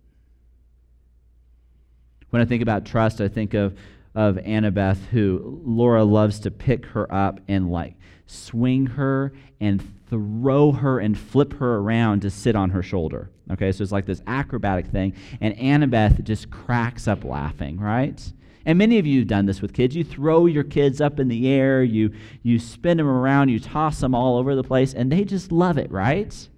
When 2.30 2.42
I 2.42 2.44
think 2.44 2.62
about 2.62 2.84
trust, 2.84 3.20
I 3.20 3.28
think 3.28 3.54
of, 3.54 3.76
of 4.14 4.36
Annabeth, 4.36 4.98
who 5.06 5.60
Laura 5.64 6.04
loves 6.04 6.40
to 6.40 6.50
pick 6.50 6.86
her 6.86 7.12
up 7.12 7.40
and 7.48 7.70
like 7.70 7.94
swing 8.26 8.86
her 8.86 9.32
and 9.60 9.82
throw 10.08 10.72
her 10.72 10.98
and 10.98 11.18
flip 11.18 11.54
her 11.54 11.76
around 11.76 12.22
to 12.22 12.30
sit 12.30 12.54
on 12.54 12.70
her 12.70 12.82
shoulder. 12.82 13.30
Okay, 13.50 13.72
so 13.72 13.82
it's 13.82 13.92
like 13.92 14.06
this 14.06 14.22
acrobatic 14.26 14.86
thing. 14.86 15.14
And 15.40 15.54
Annabeth 15.56 16.22
just 16.24 16.50
cracks 16.50 17.08
up 17.08 17.24
laughing, 17.24 17.78
right? 17.78 18.20
And 18.66 18.76
many 18.76 18.98
of 18.98 19.06
you 19.06 19.20
have 19.20 19.28
done 19.28 19.46
this 19.46 19.62
with 19.62 19.72
kids. 19.72 19.96
You 19.96 20.04
throw 20.04 20.44
your 20.44 20.64
kids 20.64 21.00
up 21.00 21.18
in 21.18 21.28
the 21.28 21.48
air, 21.48 21.82
you, 21.82 22.12
you 22.42 22.58
spin 22.58 22.98
them 22.98 23.08
around, 23.08 23.48
you 23.48 23.58
toss 23.58 24.00
them 24.00 24.14
all 24.14 24.36
over 24.36 24.54
the 24.54 24.62
place, 24.62 24.92
and 24.92 25.10
they 25.10 25.24
just 25.24 25.50
love 25.50 25.78
it, 25.78 25.90
right? 25.90 26.48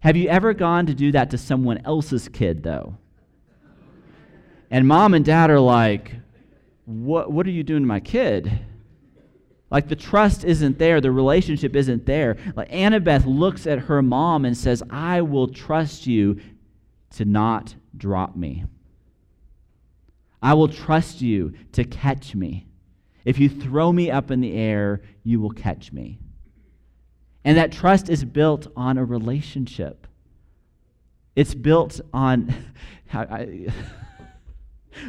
Have 0.00 0.16
you 0.16 0.28
ever 0.28 0.54
gone 0.54 0.86
to 0.86 0.94
do 0.94 1.12
that 1.12 1.30
to 1.30 1.38
someone 1.38 1.82
else's 1.84 2.28
kid, 2.28 2.62
though? 2.62 2.96
And 4.74 4.88
mom 4.88 5.14
and 5.14 5.24
dad 5.24 5.50
are 5.50 5.60
like, 5.60 6.10
what, 6.84 7.30
what 7.30 7.46
are 7.46 7.50
you 7.50 7.62
doing 7.62 7.82
to 7.82 7.86
my 7.86 8.00
kid? 8.00 8.50
Like 9.70 9.86
the 9.86 9.94
trust 9.94 10.42
isn't 10.44 10.80
there, 10.80 11.00
the 11.00 11.12
relationship 11.12 11.76
isn't 11.76 12.06
there. 12.06 12.38
Like 12.56 12.72
Annabeth 12.72 13.24
looks 13.24 13.68
at 13.68 13.78
her 13.78 14.02
mom 14.02 14.44
and 14.44 14.56
says, 14.56 14.82
I 14.90 15.22
will 15.22 15.46
trust 15.46 16.08
you 16.08 16.40
to 17.10 17.24
not 17.24 17.76
drop 17.96 18.34
me. 18.34 18.64
I 20.42 20.54
will 20.54 20.66
trust 20.66 21.22
you 21.22 21.54
to 21.70 21.84
catch 21.84 22.34
me. 22.34 22.66
If 23.24 23.38
you 23.38 23.48
throw 23.48 23.92
me 23.92 24.10
up 24.10 24.32
in 24.32 24.40
the 24.40 24.54
air, 24.54 25.02
you 25.22 25.38
will 25.38 25.52
catch 25.52 25.92
me. 25.92 26.18
And 27.44 27.56
that 27.58 27.70
trust 27.70 28.08
is 28.08 28.24
built 28.24 28.66
on 28.76 28.98
a 28.98 29.04
relationship. 29.04 30.08
It's 31.36 31.54
built 31.54 32.00
on. 32.12 32.52
I, 33.12 33.68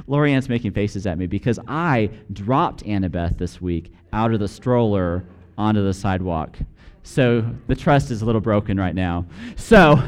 Lorianne's 0.07 0.49
making 0.49 0.71
faces 0.71 1.05
at 1.05 1.17
me 1.17 1.27
because 1.27 1.59
I 1.67 2.09
dropped 2.33 2.83
Annabeth 2.83 3.37
this 3.37 3.61
week 3.61 3.93
out 4.13 4.33
of 4.33 4.39
the 4.39 4.47
stroller 4.47 5.23
onto 5.57 5.83
the 5.83 5.93
sidewalk. 5.93 6.57
So 7.03 7.45
the 7.67 7.75
trust 7.75 8.11
is 8.11 8.21
a 8.21 8.25
little 8.25 8.41
broken 8.41 8.77
right 8.77 8.95
now. 8.95 9.25
So 9.55 10.01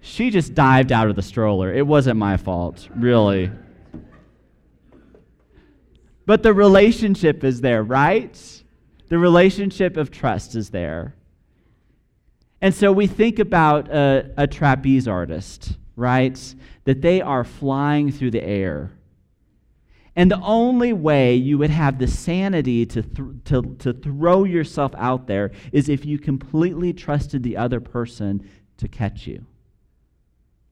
she 0.00 0.30
just 0.30 0.54
dived 0.54 0.92
out 0.92 1.08
of 1.08 1.16
the 1.16 1.22
stroller. 1.22 1.72
It 1.72 1.86
wasn't 1.86 2.18
my 2.18 2.36
fault, 2.36 2.88
really. 2.96 3.50
But 6.26 6.42
the 6.42 6.54
relationship 6.54 7.44
is 7.44 7.60
there, 7.60 7.82
right? 7.82 8.62
The 9.08 9.18
relationship 9.18 9.96
of 9.96 10.10
trust 10.10 10.54
is 10.54 10.70
there. 10.70 11.14
And 12.60 12.74
so 12.74 12.92
we 12.92 13.06
think 13.06 13.38
about 13.38 13.88
a, 13.88 14.30
a 14.36 14.46
trapeze 14.46 15.08
artist 15.08 15.76
right? 15.96 16.54
That 16.84 17.02
they 17.02 17.20
are 17.20 17.44
flying 17.44 18.10
through 18.10 18.32
the 18.32 18.42
air. 18.42 18.92
And 20.16 20.30
the 20.30 20.40
only 20.40 20.92
way 20.92 21.34
you 21.36 21.56
would 21.58 21.70
have 21.70 21.98
the 21.98 22.08
sanity 22.08 22.84
to, 22.86 23.02
th- 23.02 23.28
to, 23.44 23.76
to 23.78 23.92
throw 23.92 24.44
yourself 24.44 24.92
out 24.98 25.26
there 25.26 25.52
is 25.72 25.88
if 25.88 26.04
you 26.04 26.18
completely 26.18 26.92
trusted 26.92 27.42
the 27.42 27.56
other 27.56 27.80
person 27.80 28.48
to 28.78 28.88
catch 28.88 29.26
you. 29.26 29.46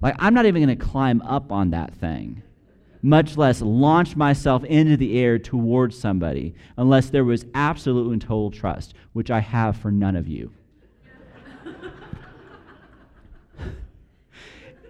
Like, 0.01 0.17
I'm 0.19 0.35
not 0.35 0.47
even 0.47 0.63
going 0.63 0.77
to 0.77 0.85
climb 0.85 1.23
up 1.23 1.51
on 1.51 1.71
that 1.71 1.95
thing, 1.95 2.43
much 3.03 3.37
less 3.37 3.61
launch 3.61 4.17
myself 4.17 4.65
into 4.65 4.97
the 4.97 5.19
air 5.19 5.39
towards 5.39 5.99
somebody, 5.99 6.55
unless 6.77 7.11
there 7.11 7.25
was 7.25 7.47
absolute 7.55 8.13
and 8.13 8.21
total 8.21 8.51
trust, 8.51 8.95
which 9.13 9.31
I 9.31 9.41
have 9.41 9.77
for 9.77 9.91
none 9.91 10.17
of 10.17 10.29
you. 10.29 10.53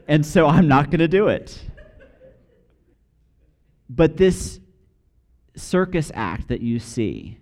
And 0.08 0.24
so 0.24 0.46
I'm 0.46 0.66
not 0.66 0.86
going 0.86 1.00
to 1.00 1.08
do 1.08 1.28
it. 1.28 1.62
But 3.90 4.16
this 4.16 4.58
circus 5.54 6.10
act 6.14 6.48
that 6.48 6.62
you 6.62 6.78
see, 6.78 7.38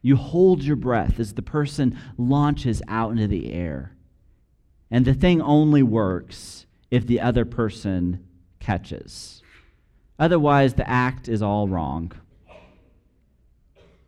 you 0.00 0.16
hold 0.16 0.62
your 0.62 0.76
breath 0.76 1.20
as 1.20 1.34
the 1.34 1.42
person 1.42 1.98
launches 2.16 2.82
out 2.88 3.12
into 3.12 3.28
the 3.28 3.52
air. 3.52 3.92
And 4.90 5.04
the 5.04 5.14
thing 5.14 5.42
only 5.42 5.82
works 5.82 6.66
if 6.90 7.06
the 7.06 7.20
other 7.20 7.44
person 7.44 8.24
catches. 8.60 9.42
Otherwise, 10.18 10.74
the 10.74 10.88
act 10.88 11.28
is 11.28 11.42
all 11.42 11.68
wrong. 11.68 12.12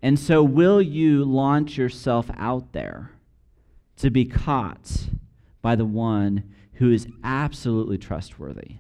And 0.01 0.19
so, 0.19 0.43
will 0.43 0.81
you 0.81 1.25
launch 1.25 1.77
yourself 1.77 2.31
out 2.37 2.73
there 2.73 3.11
to 3.97 4.11
be 4.11 4.25
caught 4.25 5.09
by 5.61 5.75
the 5.75 5.85
one 5.85 6.45
who 6.79 6.93
is 6.93 7.09
absolutely 7.25 7.99
trustworthy. 7.99 8.77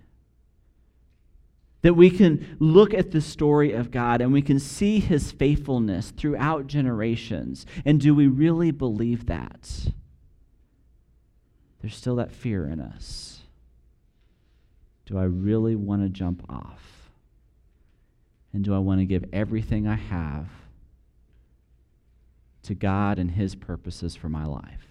That 1.82 1.94
we 1.94 2.10
can 2.10 2.56
look 2.60 2.94
at 2.94 3.10
the 3.10 3.20
story 3.20 3.72
of 3.72 3.90
God 3.90 4.20
and 4.20 4.32
we 4.32 4.42
can 4.42 4.58
see 4.58 5.00
his 5.00 5.32
faithfulness 5.32 6.10
throughout 6.10 6.66
generations. 6.68 7.66
And 7.84 8.00
do 8.00 8.14
we 8.14 8.26
really 8.26 8.70
believe 8.70 9.26
that? 9.26 9.90
There's 11.80 11.96
still 11.96 12.16
that 12.16 12.32
fear 12.32 12.66
in 12.68 12.80
us. 12.80 13.42
Do 15.06 15.18
I 15.18 15.24
really 15.24 15.74
want 15.74 16.02
to 16.02 16.08
jump 16.08 16.44
off? 16.48 17.10
And 18.52 18.64
do 18.64 18.74
I 18.74 18.78
want 18.78 19.00
to 19.00 19.04
give 19.04 19.24
everything 19.32 19.86
I 19.88 19.94
have 19.94 20.48
to 22.64 22.74
God 22.74 23.18
and 23.18 23.30
his 23.30 23.54
purposes 23.54 24.14
for 24.14 24.28
my 24.28 24.44
life? 24.44 24.87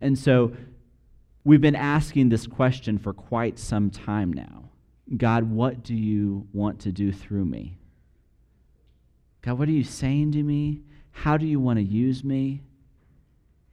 And 0.00 0.18
so 0.18 0.52
we've 1.44 1.60
been 1.60 1.76
asking 1.76 2.28
this 2.28 2.46
question 2.46 2.98
for 2.98 3.12
quite 3.12 3.58
some 3.58 3.90
time 3.90 4.32
now 4.32 4.70
God, 5.16 5.44
what 5.44 5.82
do 5.82 5.94
you 5.94 6.46
want 6.52 6.80
to 6.80 6.92
do 6.92 7.12
through 7.12 7.44
me? 7.44 7.76
God, 9.42 9.58
what 9.58 9.68
are 9.68 9.72
you 9.72 9.84
saying 9.84 10.32
to 10.32 10.42
me? 10.42 10.80
How 11.10 11.36
do 11.36 11.46
you 11.46 11.60
want 11.60 11.78
to 11.78 11.84
use 11.84 12.24
me? 12.24 12.62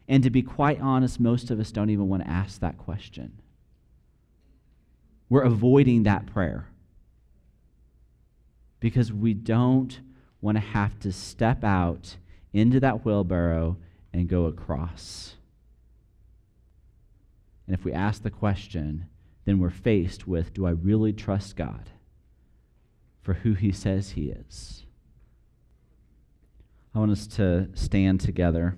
And 0.10 0.24
to 0.24 0.30
be 0.30 0.42
quite 0.42 0.82
honest, 0.82 1.22
most 1.22 1.50
of 1.50 1.60
us 1.60 1.72
don't 1.72 1.90
even 1.90 2.10
want 2.10 2.24
to 2.24 2.30
ask 2.30 2.60
that 2.60 2.78
question. 2.78 3.40
We're 5.30 5.44
avoiding 5.44 6.04
that 6.04 6.26
prayer 6.26 6.68
because 8.82 9.14
we 9.14 9.34
don't 9.34 10.02
want 10.42 10.58
to 10.58 10.62
have 10.62 11.00
to 11.00 11.14
step 11.14 11.64
out 11.64 12.18
into 12.52 12.82
that 12.82 13.06
wheelbarrow 13.06 13.78
and 14.12 14.28
go 14.28 14.46
across. 14.46 15.36
And 17.67 17.78
if 17.78 17.86
we 17.86 17.93
ask 17.93 18.24
the 18.24 18.30
question, 18.30 19.08
then 19.45 19.60
we're 19.60 19.69
faced 19.69 20.28
with 20.28 20.54
do 20.54 20.65
I 20.65 20.71
really 20.71 21.13
trust 21.13 21.56
God 21.56 21.89
for 23.21 23.34
who 23.34 23.54
He 23.54 23.71
says 23.71 24.12
He 24.12 24.30
is? 24.30 24.86
I 26.93 27.00
want 27.00 27.12
us 27.12 27.26
to 27.28 27.69
stand 27.74 28.19
together 28.19 28.76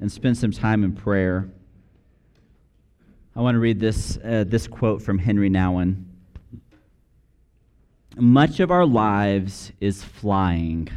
and 0.00 0.10
spend 0.10 0.36
some 0.36 0.50
time 0.50 0.84
in 0.84 0.92
prayer. 0.92 1.48
I 3.34 3.40
want 3.40 3.54
to 3.54 3.58
read 3.58 3.80
this, 3.80 4.18
uh, 4.18 4.44
this 4.46 4.66
quote 4.66 5.02
from 5.02 5.18
Henri 5.18 5.48
Nouwen. 5.48 6.04
Much 8.16 8.60
of 8.60 8.70
our 8.70 8.84
lives 8.84 9.72
is 9.80 10.02
flying. 10.02 10.88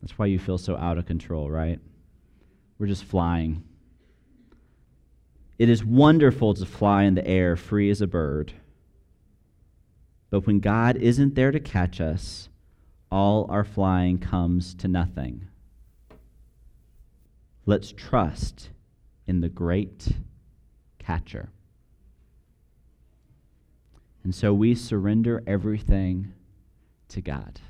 That's 0.00 0.18
why 0.18 0.26
you 0.26 0.38
feel 0.38 0.58
so 0.58 0.76
out 0.76 0.96
of 0.96 1.06
control, 1.06 1.50
right? 1.50 1.80
We're 2.84 2.88
just 2.88 3.04
flying. 3.04 3.64
It 5.58 5.70
is 5.70 5.82
wonderful 5.82 6.52
to 6.52 6.66
fly 6.66 7.04
in 7.04 7.14
the 7.14 7.26
air 7.26 7.56
free 7.56 7.88
as 7.88 8.02
a 8.02 8.06
bird. 8.06 8.52
But 10.28 10.46
when 10.46 10.60
God 10.60 10.98
isn't 10.98 11.34
there 11.34 11.50
to 11.50 11.60
catch 11.60 11.98
us, 11.98 12.50
all 13.10 13.46
our 13.48 13.64
flying 13.64 14.18
comes 14.18 14.74
to 14.74 14.86
nothing. 14.86 15.46
Let's 17.64 17.90
trust 17.90 18.68
in 19.26 19.40
the 19.40 19.48
great 19.48 20.08
catcher. 20.98 21.48
And 24.22 24.34
so 24.34 24.52
we 24.52 24.74
surrender 24.74 25.42
everything 25.46 26.34
to 27.08 27.22
God, 27.22 27.60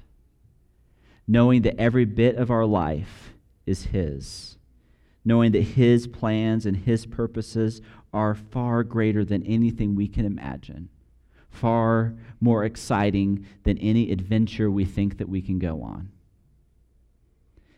knowing 1.29 1.63
that 1.63 1.81
every 1.81 2.05
bit 2.05 2.35
of 2.35 2.51
our 2.51 2.67
life 2.67 3.33
is 3.65 3.85
His 3.85 4.57
knowing 5.25 5.53
that 5.53 5.63
His 5.63 6.07
plans 6.07 6.67
and 6.67 6.77
His 6.77 7.07
purposes 7.07 7.81
are 8.13 8.35
far 8.35 8.85
greater 8.85 9.25
than 9.25 9.43
anything 9.45 9.95
we 9.95 10.07
can 10.07 10.25
imagine, 10.25 10.89
far 11.51 12.15
more 12.41 12.65
exciting 12.65 13.47
than 13.65 13.79
any 13.79 14.11
adventure 14.11 14.71
we 14.71 14.85
think 14.85 15.19
that 15.19 15.29
we 15.29 15.41
can 15.41 15.59
go 15.59 15.83
on. 15.83 16.11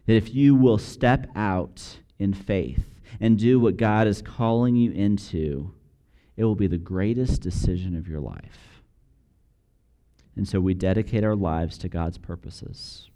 That 0.06 0.16
if 0.16 0.34
you 0.34 0.54
will 0.54 0.78
step 0.78 1.28
out 1.34 1.98
in 2.18 2.32
faith 2.32 2.84
and 3.20 3.38
do 3.38 3.58
what 3.60 3.76
God 3.76 4.06
is 4.06 4.22
calling 4.22 4.76
you 4.76 4.92
into, 4.92 5.72
it 6.36 6.44
will 6.44 6.54
be 6.54 6.66
the 6.66 6.78
greatest 6.78 7.40
decision 7.40 7.96
of 7.96 8.08
your 8.08 8.20
life. 8.20 8.82
And 10.36 10.46
so 10.46 10.60
we 10.60 10.74
dedicate 10.74 11.24
our 11.24 11.34
lives 11.34 11.78
to 11.78 11.88
God's 11.88 12.18
purposes. 12.18 13.08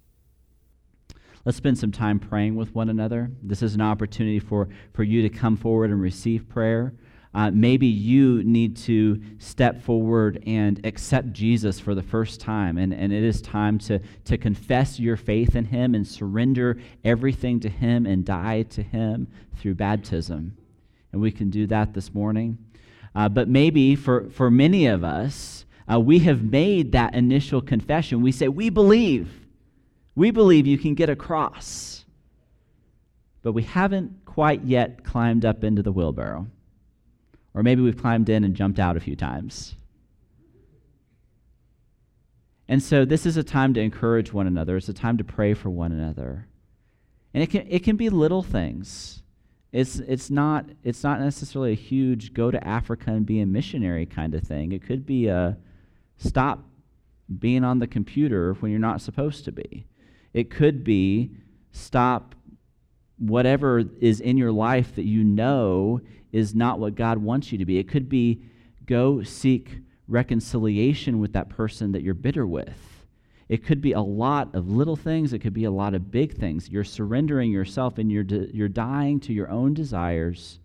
Let's 1.45 1.57
spend 1.57 1.79
some 1.79 1.91
time 1.91 2.19
praying 2.19 2.57
with 2.57 2.75
one 2.75 2.91
another. 2.91 3.31
This 3.43 3.63
is 3.63 3.75
an 3.75 3.81
opportunity 3.81 4.41
for, 4.41 4.69
for 4.93 5.05
you 5.05 5.23
to 5.23 5.31
come 5.31 5.57
forward 5.57 5.91
and 5.91 6.01
receive 6.01 6.49
prayer. 6.49 6.93
Uh, 7.33 7.51
maybe 7.51 7.87
you 7.87 8.43
need 8.45 8.77
to 8.77 9.23
step 9.39 9.81
forward 9.83 10.43
and 10.47 10.85
accept 10.85 11.33
Jesus 11.33 11.81
for 11.81 11.95
the 11.95 12.03
first 12.03 12.41
time. 12.41 12.77
And, 12.77 12.93
and 12.93 13.13
it 13.13 13.23
is 13.23 13.41
time 13.41 13.79
to, 13.81 14.01
to 14.25 14.37
confess 14.37 15.01
your 15.01 15.17
faith 15.17 15.57
in 15.57 15.65
Him 15.65 15.95
and 15.95 16.07
surrender 16.07 16.79
everything 17.05 17.61
to 17.61 17.69
Him 17.69 18.05
and 18.05 18.25
die 18.25 18.63
to 18.63 18.83
Him 18.83 19.29
through 19.57 19.77
baptism. 19.77 20.57
And 21.13 21.23
we 21.23 21.31
can 21.31 21.49
do 21.51 21.67
that 21.69 21.95
this 21.95 22.13
morning. 22.13 22.59
Uh, 23.15 23.29
but 23.29 23.49
maybe 23.49 23.97
for, 23.97 24.29
for 24.31 24.51
many 24.51 24.87
of 24.87 25.05
us, 25.05 25.65
uh, 25.91 25.99
we 25.99 26.19
have 26.21 26.43
made 26.43 26.93
that 26.93 27.15
initial 27.15 27.61
confession. 27.63 28.23
We 28.23 28.33
say, 28.33 28.49
We 28.49 28.71
believe. 28.71 29.40
We 30.15 30.31
believe 30.31 30.67
you 30.67 30.79
can 30.79 30.95
get 30.95 31.09
across. 31.09 32.05
But 33.43 33.53
we 33.53 33.63
haven't 33.63 34.25
quite 34.25 34.65
yet 34.65 35.05
climbed 35.05 35.45
up 35.45 35.65
into 35.65 35.83
the 35.83 35.93
wheelbarrow. 35.93 36.47
Or 37.55 37.63
maybe 37.63 37.83
we've 37.83 38.01
climbed 38.01 38.29
in 38.29 38.45
and 38.45 38.55
jumped 38.55 38.79
out 38.79 38.97
a 38.97 39.01
few 39.01 39.17
times. 39.17 39.75
And 42.69 42.83
so 42.83 43.05
this 43.05 43.27
is 43.27 43.37
a 43.37 43.43
time 43.43 43.75
to 43.75 43.81
encourage 43.81 44.33
one 44.33 44.47
another. 44.47 44.77
It's 44.77 44.89
a 44.89 44.95
time 44.95 45.19
to 45.19 45.25
pray 45.25 45.55
for 45.55 45.71
one 45.71 45.91
another. 45.91 46.47
And 47.35 47.43
it 47.43 47.49
can, 47.49 47.67
it 47.69 47.83
can 47.83 47.97
be 47.97 48.09
little 48.09 48.43
things. 48.43 49.23
It's, 49.73 49.99
it's, 49.99 50.31
not, 50.31 50.67
it's 50.85 51.03
not 51.03 51.21
necessarily 51.21 51.73
a 51.73 51.77
huge 51.77 52.33
go 52.35 52.51
to 52.51 52.65
Africa 52.67 53.11
and 53.11 53.25
be 53.25 53.41
a 53.41 53.47
missionary 53.47 54.07
kind 54.07 54.35
of 54.35 54.43
thing. 54.43 54.73
It 54.73 54.85
could 54.85 55.07
be 55.07 55.27
a 55.27 55.57
stop 56.19 56.65
being 57.39 57.65
on 57.65 57.79
the 57.79 57.87
computer 57.87 58.55
when 58.55 58.71
you're 58.71 58.81
not 58.81 59.01
supposed 59.01 59.45
to 59.45 59.53
be. 59.53 59.87
It 60.33 60.51
could 60.51 60.85
be 60.85 61.33
stop 61.73 62.35
whatever 63.19 63.85
is 64.01 64.21
in 64.21 64.37
your 64.37 64.53
life 64.53 64.95
that 64.95 65.05
you 65.05 65.23
know 65.23 66.01
is 66.33 66.55
not 66.55 66.79
what 66.79 66.95
God 66.95 67.19
wants 67.19 67.53
you 67.53 67.59
to 67.59 67.65
be. 67.65 67.79
It 67.79 67.89
could 67.89 68.09
be 68.09 68.43
go 68.87 69.23
seek 69.23 69.79
reconciliation 70.09 71.19
with 71.21 71.33
that 71.35 71.49
person 71.49 71.93
that 71.93 72.03
you're 72.03 72.15
bitter 72.15 72.47
with. 72.47 73.05
It 73.49 73.65
could 73.65 73.81
be 73.81 73.93
a 73.93 74.01
lot 74.01 74.55
of 74.55 74.71
little 74.71 74.97
things, 74.97 75.33
it 75.33 75.41
could 75.41 75.53
be 75.53 75.65
a 75.65 75.71
lot 75.71 75.95
of 75.95 76.11
big 76.11 76.37
things. 76.37 76.69
You're 76.69 76.85
surrendering 76.85 77.51
yourself 77.51 77.99
and 77.99 78.11
you're, 78.11 78.23
di- 78.23 78.51
you're 78.53 78.69
dying 78.69 79.19
to 79.21 79.33
your 79.33 79.51
own 79.51 79.75
desires, 79.75 80.61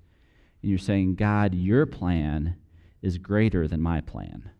and 0.61 0.69
you're 0.69 0.77
saying, 0.77 1.15
God, 1.15 1.55
your 1.55 1.87
plan 1.87 2.57
is 3.01 3.17
greater 3.17 3.67
than 3.67 3.81
my 3.81 4.01
plan. 4.01 4.51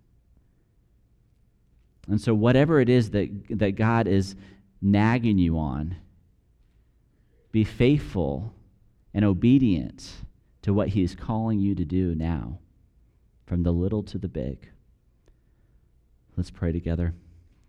And 2.08 2.20
so, 2.20 2.34
whatever 2.34 2.80
it 2.80 2.90
is 2.90 3.12
that, 3.12 3.30
that 3.50 3.76
God 3.76 4.08
is 4.08 4.36
nagging 4.82 5.38
you 5.38 5.58
on, 5.58 5.96
be 7.52 7.64
faithful 7.64 8.54
and 9.14 9.24
obedient 9.24 10.12
to 10.62 10.74
what 10.74 10.90
He 10.90 11.04
is 11.04 11.16
calling 11.16 11.60
you 11.60 11.76
to 11.76 11.86
do 11.86 12.16
now, 12.16 12.60
from 13.46 13.64
the 13.64 13.72
little 13.72 14.04
to 14.04 14.18
the 14.18 14.28
big. 14.28 14.70
Let's 16.36 16.52
pray 16.52 16.72
together. 16.72 17.14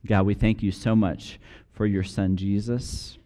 God, 0.04 0.26
we 0.26 0.34
thank 0.34 0.62
you 0.62 0.72
so 0.72 0.96
much 0.96 1.38
for 1.72 1.86
your 1.86 2.02
Son, 2.02 2.36
Jesus. 2.36 3.18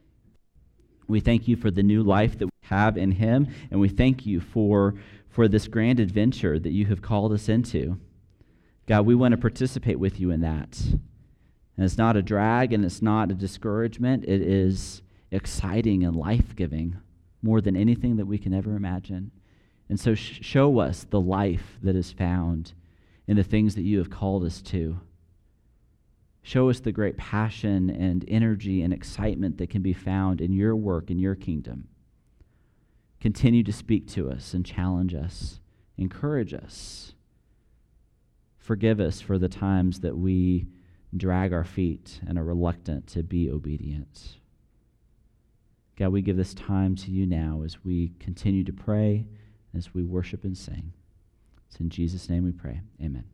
We 1.08 1.20
thank 1.20 1.48
you 1.48 1.56
for 1.56 1.70
the 1.70 1.82
new 1.82 2.02
life 2.02 2.38
that 2.38 2.46
we 2.46 2.52
have 2.62 2.96
in 2.96 3.12
Him, 3.12 3.48
and 3.70 3.80
we 3.80 3.88
thank 3.88 4.26
you 4.26 4.40
for, 4.40 4.94
for 5.28 5.48
this 5.48 5.66
grand 5.68 6.00
adventure 6.00 6.58
that 6.58 6.72
you 6.72 6.86
have 6.86 7.02
called 7.02 7.32
us 7.32 7.48
into. 7.48 7.98
God, 8.86 9.06
we 9.06 9.14
want 9.14 9.32
to 9.32 9.38
participate 9.38 9.98
with 9.98 10.20
you 10.20 10.30
in 10.30 10.40
that. 10.40 10.78
And 11.76 11.84
it's 11.84 11.98
not 11.98 12.16
a 12.16 12.22
drag 12.22 12.72
and 12.72 12.84
it's 12.84 13.02
not 13.02 13.30
a 13.30 13.34
discouragement. 13.34 14.24
It 14.24 14.42
is 14.42 15.02
exciting 15.30 16.04
and 16.04 16.14
life 16.16 16.54
giving 16.56 16.96
more 17.42 17.60
than 17.60 17.76
anything 17.76 18.16
that 18.16 18.26
we 18.26 18.38
can 18.38 18.52
ever 18.52 18.76
imagine. 18.76 19.30
And 19.88 19.98
so 19.98 20.14
sh- 20.14 20.40
show 20.42 20.78
us 20.78 21.04
the 21.08 21.20
life 21.20 21.78
that 21.82 21.96
is 21.96 22.12
found 22.12 22.74
in 23.26 23.36
the 23.36 23.42
things 23.42 23.74
that 23.74 23.82
you 23.82 23.98
have 23.98 24.10
called 24.10 24.44
us 24.44 24.60
to. 24.62 25.00
Show 26.42 26.70
us 26.70 26.80
the 26.80 26.92
great 26.92 27.16
passion 27.16 27.90
and 27.90 28.24
energy 28.28 28.82
and 28.82 28.92
excitement 28.92 29.58
that 29.58 29.70
can 29.70 29.82
be 29.82 29.92
found 29.92 30.40
in 30.40 30.52
your 30.52 30.74
work 30.74 31.10
in 31.10 31.18
your 31.18 31.34
kingdom. 31.34 31.88
Continue 33.20 33.62
to 33.64 33.72
speak 33.72 34.06
to 34.08 34.30
us 34.30 34.54
and 34.54 34.64
challenge 34.64 35.14
us, 35.14 35.60
encourage 35.98 36.54
us. 36.54 37.14
Forgive 38.56 39.00
us 39.00 39.20
for 39.20 39.38
the 39.38 39.48
times 39.48 40.00
that 40.00 40.16
we 40.16 40.66
drag 41.16 41.52
our 41.52 41.64
feet 41.64 42.20
and 42.26 42.38
are 42.38 42.44
reluctant 42.44 43.06
to 43.08 43.22
be 43.22 43.50
obedient. 43.50 44.36
God, 45.96 46.12
we 46.12 46.22
give 46.22 46.36
this 46.36 46.54
time 46.54 46.96
to 46.96 47.10
you 47.10 47.26
now 47.26 47.62
as 47.64 47.84
we 47.84 48.12
continue 48.18 48.64
to 48.64 48.72
pray 48.72 49.26
as 49.76 49.92
we 49.94 50.02
worship 50.02 50.44
and 50.44 50.56
sing. 50.56 50.92
It's 51.68 51.80
in 51.80 51.90
Jesus' 51.90 52.28
name 52.28 52.44
we 52.44 52.52
pray. 52.52 52.80
Amen. 53.02 53.24